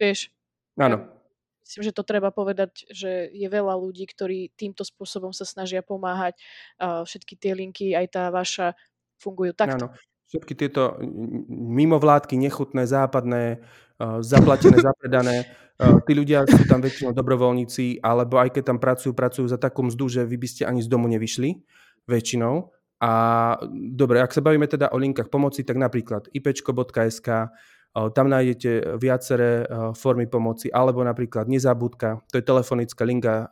[0.00, 0.30] Vieš?
[0.78, 1.20] Áno.
[1.60, 6.34] Myslím, že to treba povedať, že je veľa ľudí, ktorí týmto spôsobom sa snažia pomáhať.
[6.82, 8.74] Uh, všetky tie linky, aj tá vaša,
[9.20, 9.92] fungujú takto.
[9.92, 10.09] Áno.
[10.30, 10.94] Všetky tieto
[11.50, 13.66] mimovládky, nechutné, západné,
[14.22, 15.36] zaplatené, zapredané,
[16.06, 20.06] tí ľudia sú tam väčšinou dobrovoľníci, alebo aj keď tam pracujú, pracujú za takú mzdu,
[20.06, 21.58] že vy by ste ani z domu nevyšli,
[22.06, 22.70] väčšinou.
[23.00, 23.12] A
[23.72, 27.28] dobre, ak sa bavíme teda o linkách pomoci, tak napríklad ipečko.sk,
[27.90, 29.66] Tam nájdete viaceré
[29.98, 33.50] formy pomoci, alebo napríklad nezabudka, to je telefonická linka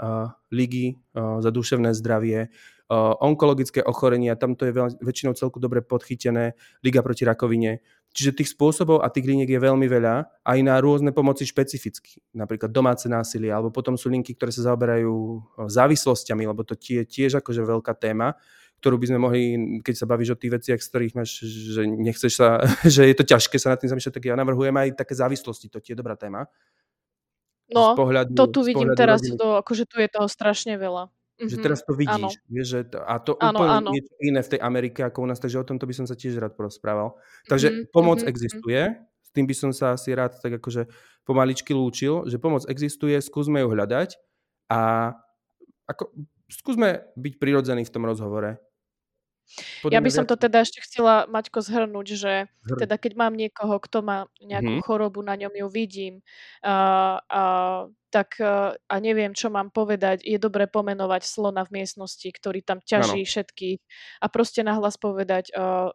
[0.55, 2.55] Ligy za duševné zdravie,
[2.97, 4.73] onkologické ochorenia, tam to je
[5.05, 7.85] väčšinou celku dobre podchytené, Liga proti rakovine.
[8.17, 12.73] Čiže tých spôsobov a tých liniek je veľmi veľa, aj na rôzne pomoci špecificky, napríklad
[12.73, 15.13] domáce násilie, alebo potom sú linky, ktoré sa zaoberajú
[15.69, 18.33] závislostiami, lebo to je tiež akože veľká téma
[18.79, 19.43] ktorú by sme mohli,
[19.83, 22.63] keď sa bavíš o tých veciach, z ktorých máš, že nechceš sa,
[22.95, 25.83] že je to ťažké sa nad tým zamýšľať, tak ja navrhujem aj také závislosti, to
[25.83, 26.47] je dobrá téma.
[27.69, 31.13] No, pohľadu, to tu vidím teraz, to, akože tu je toho strašne veľa.
[31.39, 31.63] Že mm-hmm.
[31.63, 33.89] teraz to vidíš, vieš, že to, a to ano, úplne ano.
[33.95, 36.35] niečo iné v tej Amerike ako u nás, takže o tomto by som sa tiež
[36.35, 37.15] rád porozprával.
[37.47, 37.95] Takže mm-hmm.
[37.95, 38.33] pomoc mm-hmm.
[38.35, 38.83] existuje,
[39.23, 40.91] s tým by som sa asi rád tak akože
[41.23, 44.19] pomaličky lúčil, že pomoc existuje, skúsme ju hľadať
[44.73, 45.15] a
[45.87, 46.11] ako,
[46.51, 48.59] skúsme byť prirodzení v tom rozhovore.
[49.83, 52.33] Podľa ja by som to teda ešte chcela, Maťko, zhrnúť, že
[52.69, 52.79] Zhrn.
[52.85, 54.87] teda keď mám niekoho, kto má nejakú mm-hmm.
[54.87, 56.15] chorobu, na ňom ju vidím,
[56.63, 62.29] uh, uh, tak uh, a neviem, čo mám povedať, je dobre pomenovať slona v miestnosti,
[62.29, 63.29] ktorý tam ťaží ano.
[63.29, 63.81] všetkých
[64.21, 65.93] a proste nahlas povedať, uh,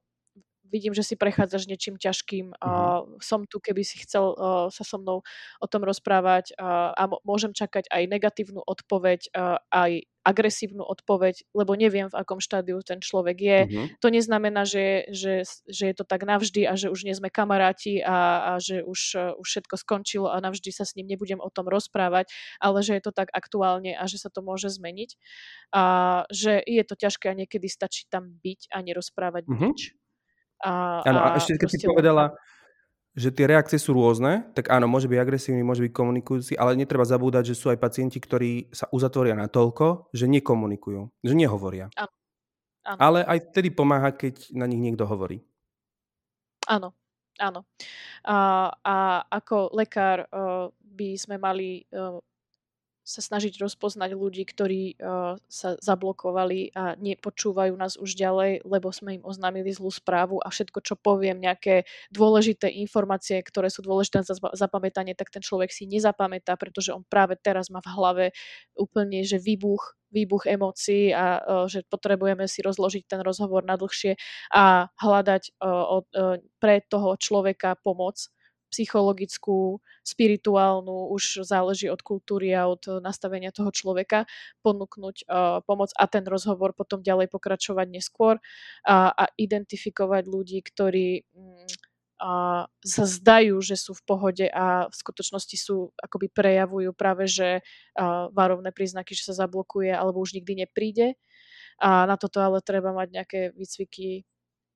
[0.73, 2.57] vidím, že si prechádzaš niečím ťažkým.
[2.57, 5.21] Uh, som tu, keby si chcel uh, sa so mnou
[5.61, 11.75] o tom rozprávať uh, a môžem čakať aj negatívnu odpoveď, uh, aj agresívnu odpoveď, lebo
[11.75, 13.59] neviem, v akom štádiu ten človek je.
[13.67, 13.85] Mm-hmm.
[13.99, 17.99] To neznamená, že, že, že je to tak navždy a že už nie sme kamaráti
[17.99, 21.67] a, a že už, už všetko skončilo a navždy sa s ním nebudem o tom
[21.67, 22.31] rozprávať,
[22.63, 25.19] ale že je to tak aktuálne a že sa to môže zmeniť.
[25.75, 25.83] A
[26.31, 29.59] že je to ťažké a niekedy stačí tam byť a nerozprávať mm-hmm.
[29.75, 29.91] nič.
[30.63, 32.31] A, ano, a, a ešte keď si povedala,
[33.13, 37.05] že tie reakcie sú rôzne, tak áno, môže byť agresívny, môže byť komunikujúci, ale netreba
[37.05, 41.93] zabúdať, že sú aj pacienti, ktorí sa uzatvoria na toľko, že nekomunikujú, že nehovoria.
[41.93, 42.09] Áno.
[42.89, 42.99] áno.
[42.99, 45.45] Ale aj vtedy pomáha, keď na nich niekto hovorí.
[46.65, 46.97] Áno,
[47.37, 47.69] áno.
[48.25, 48.95] A, a
[49.29, 52.17] ako lekár uh, by sme mali uh,
[53.03, 59.19] sa snažiť rozpoznať ľudí, ktorí uh, sa zablokovali a nepočúvajú nás už ďalej, lebo sme
[59.19, 61.83] im oznámili zlú správu a všetko, čo poviem, nejaké
[62.15, 67.35] dôležité informácie, ktoré sú dôležité za zapamätanie, tak ten človek si nezapamätá, pretože on práve
[67.35, 68.25] teraz má v hlave
[68.79, 74.15] úplne, že výbuch, výbuch emócií a uh, že potrebujeme si rozložiť ten rozhovor na dlhšie
[74.55, 76.07] a hľadať uh, od,
[76.63, 78.31] pre toho človeka pomoc
[78.73, 84.25] psychologickú, spirituálnu, už záleží od kultúry a od nastavenia toho človeka,
[84.65, 88.41] ponúknuť uh, pomoc a ten rozhovor potom ďalej pokračovať neskôr
[88.81, 91.93] a, a identifikovať ľudí, ktorí mm,
[92.23, 97.59] a sa zdajú, že sú v pohode a v skutočnosti sú, akoby prejavujú práve, že
[97.59, 101.19] a, varovné príznaky, že sa zablokuje alebo už nikdy nepríde.
[101.83, 104.23] A na toto ale treba mať nejaké výcviky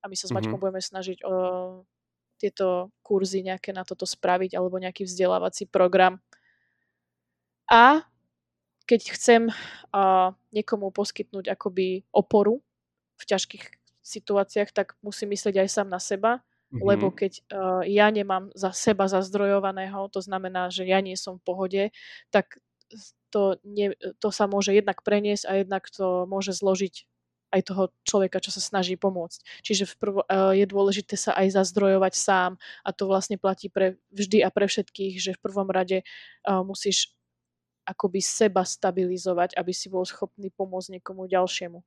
[0.02, 0.62] a my sa s Maťkom mm-hmm.
[0.62, 1.34] budeme snažiť o
[2.38, 6.22] tieto kurzy nejaké na toto spraviť alebo nejaký vzdelávací program.
[7.68, 8.06] A
[8.88, 12.64] keď chcem uh, niekomu poskytnúť akoby oporu
[13.20, 13.64] v ťažkých
[14.00, 16.80] situáciách, tak musím myslieť aj sám na seba, mm-hmm.
[16.80, 21.44] lebo keď uh, ja nemám za seba zazdrojovaného, to znamená, že ja nie som v
[21.44, 21.82] pohode,
[22.32, 22.56] tak
[23.28, 23.92] to, nie,
[24.24, 27.04] to sa môže jednak preniesť a jednak to môže zložiť
[27.48, 29.64] aj toho človeka, čo sa snaží pomôcť.
[29.64, 30.20] Čiže v prvo,
[30.52, 35.16] je dôležité sa aj zazdrojovať sám a to vlastne platí pre vždy a pre všetkých,
[35.16, 36.04] že v prvom rade
[36.44, 37.16] musíš
[37.88, 41.80] akoby seba stabilizovať, aby si bol schopný pomôcť niekomu ďalšiemu.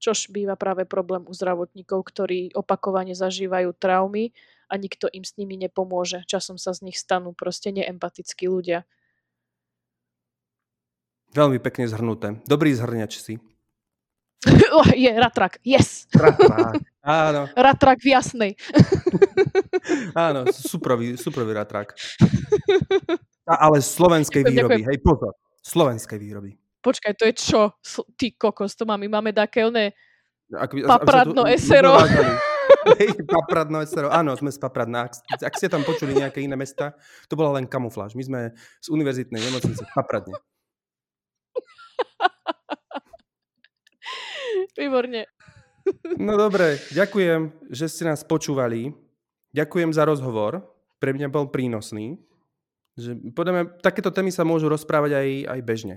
[0.00, 4.32] Čož býva práve problém u zdravotníkov, ktorí opakovane zažívajú traumy
[4.68, 6.24] a nikto im s nimi nepomôže.
[6.28, 8.84] Časom sa z nich stanú proste neempatickí ľudia.
[11.32, 12.40] Veľmi pekne zhrnuté.
[12.48, 13.34] Dobrý zhrňač si.
[14.76, 16.04] Oh, je ratrak, yes.
[16.12, 17.48] Ratrak, áno.
[17.56, 18.52] Ratrak v jasnej.
[20.26, 21.96] áno, suprový, suprový ratrak.
[23.48, 24.90] A, ale slovenskej ďakujem, výroby, ďakujem.
[24.92, 25.32] hej, pozor.
[25.64, 26.50] Slovenskej výroby.
[26.84, 27.60] Počkaj, to je čo?
[28.14, 29.96] Ty kokos, to máme, máme také oné
[30.54, 31.98] ak, papradno ak esero.
[32.98, 34.10] Hej, papradno esero.
[34.14, 35.10] Áno, sme z Papradna.
[35.10, 36.94] Ak, ak ste tam počuli nejaké iné mesta,
[37.26, 38.14] to bola len kamufláž.
[38.14, 38.40] My sme
[38.78, 40.38] z univerzitnej nemocnice v Papradne.
[44.76, 45.24] Výborne.
[46.18, 48.90] No dobre, ďakujem, že ste nás počúvali.
[49.54, 50.66] Ďakujem za rozhovor.
[50.98, 52.18] Pre mňa bol prínosný.
[52.96, 55.96] Že, poďme, takéto témy sa môžu rozprávať aj, aj bežne.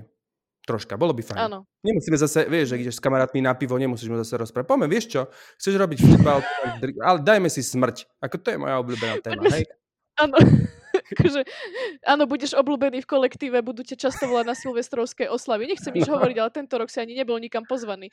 [0.67, 1.39] Troška, bolo by fajn.
[1.39, 1.65] Áno.
[1.81, 4.67] Nemusíme zase, vieš, že ideš s kamarátmi na pivo, nemusíš mu zase rozprávať.
[4.69, 5.21] Poďme, vieš čo,
[5.57, 6.45] chceš robiť futbal,
[7.01, 8.05] ale dajme si smrť.
[8.21, 9.65] Ako to je moja obľúbená téma, hej?
[10.19, 10.37] Áno.
[11.15, 11.41] Akože,
[12.05, 15.69] áno, budeš obľúbený v kolektíve, budú ťa často volať na silvestrovské oslavy.
[15.69, 18.11] Nechcem nič hovoriť, ale tento rok si ani nebol nikam pozvaný.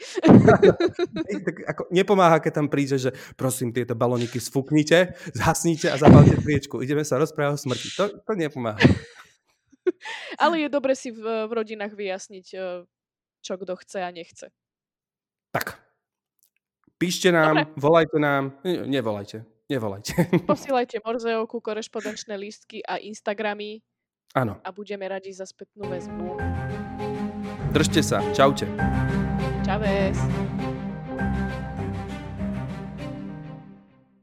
[1.47, 6.81] tak ako nepomáha, keď tam príde, že prosím, tieto baloniky sfúknite, zhasnite a zapálte sviečku.
[6.81, 7.89] Ideme sa rozprávať o smrti.
[7.97, 8.81] To, to nepomáha.
[10.43, 12.85] ale je dobre si v, v rodinách vyjasniť, eh,
[13.43, 14.51] čo kto chce a nechce.
[15.55, 15.79] Tak.
[16.97, 17.73] Píšte nám, Dobre.
[17.77, 18.45] volajte nám.
[18.65, 19.56] Nevolajte.
[19.67, 20.15] Nevolajte.
[20.47, 23.83] Posielajte Morzeovku, korešpondenčné lístky a Instagramy.
[24.31, 24.63] Áno.
[24.63, 26.39] A budeme radi za spätnú väzbu.
[27.75, 28.23] Držte sa.
[28.31, 28.71] Čaute.
[29.67, 30.46] Čaves.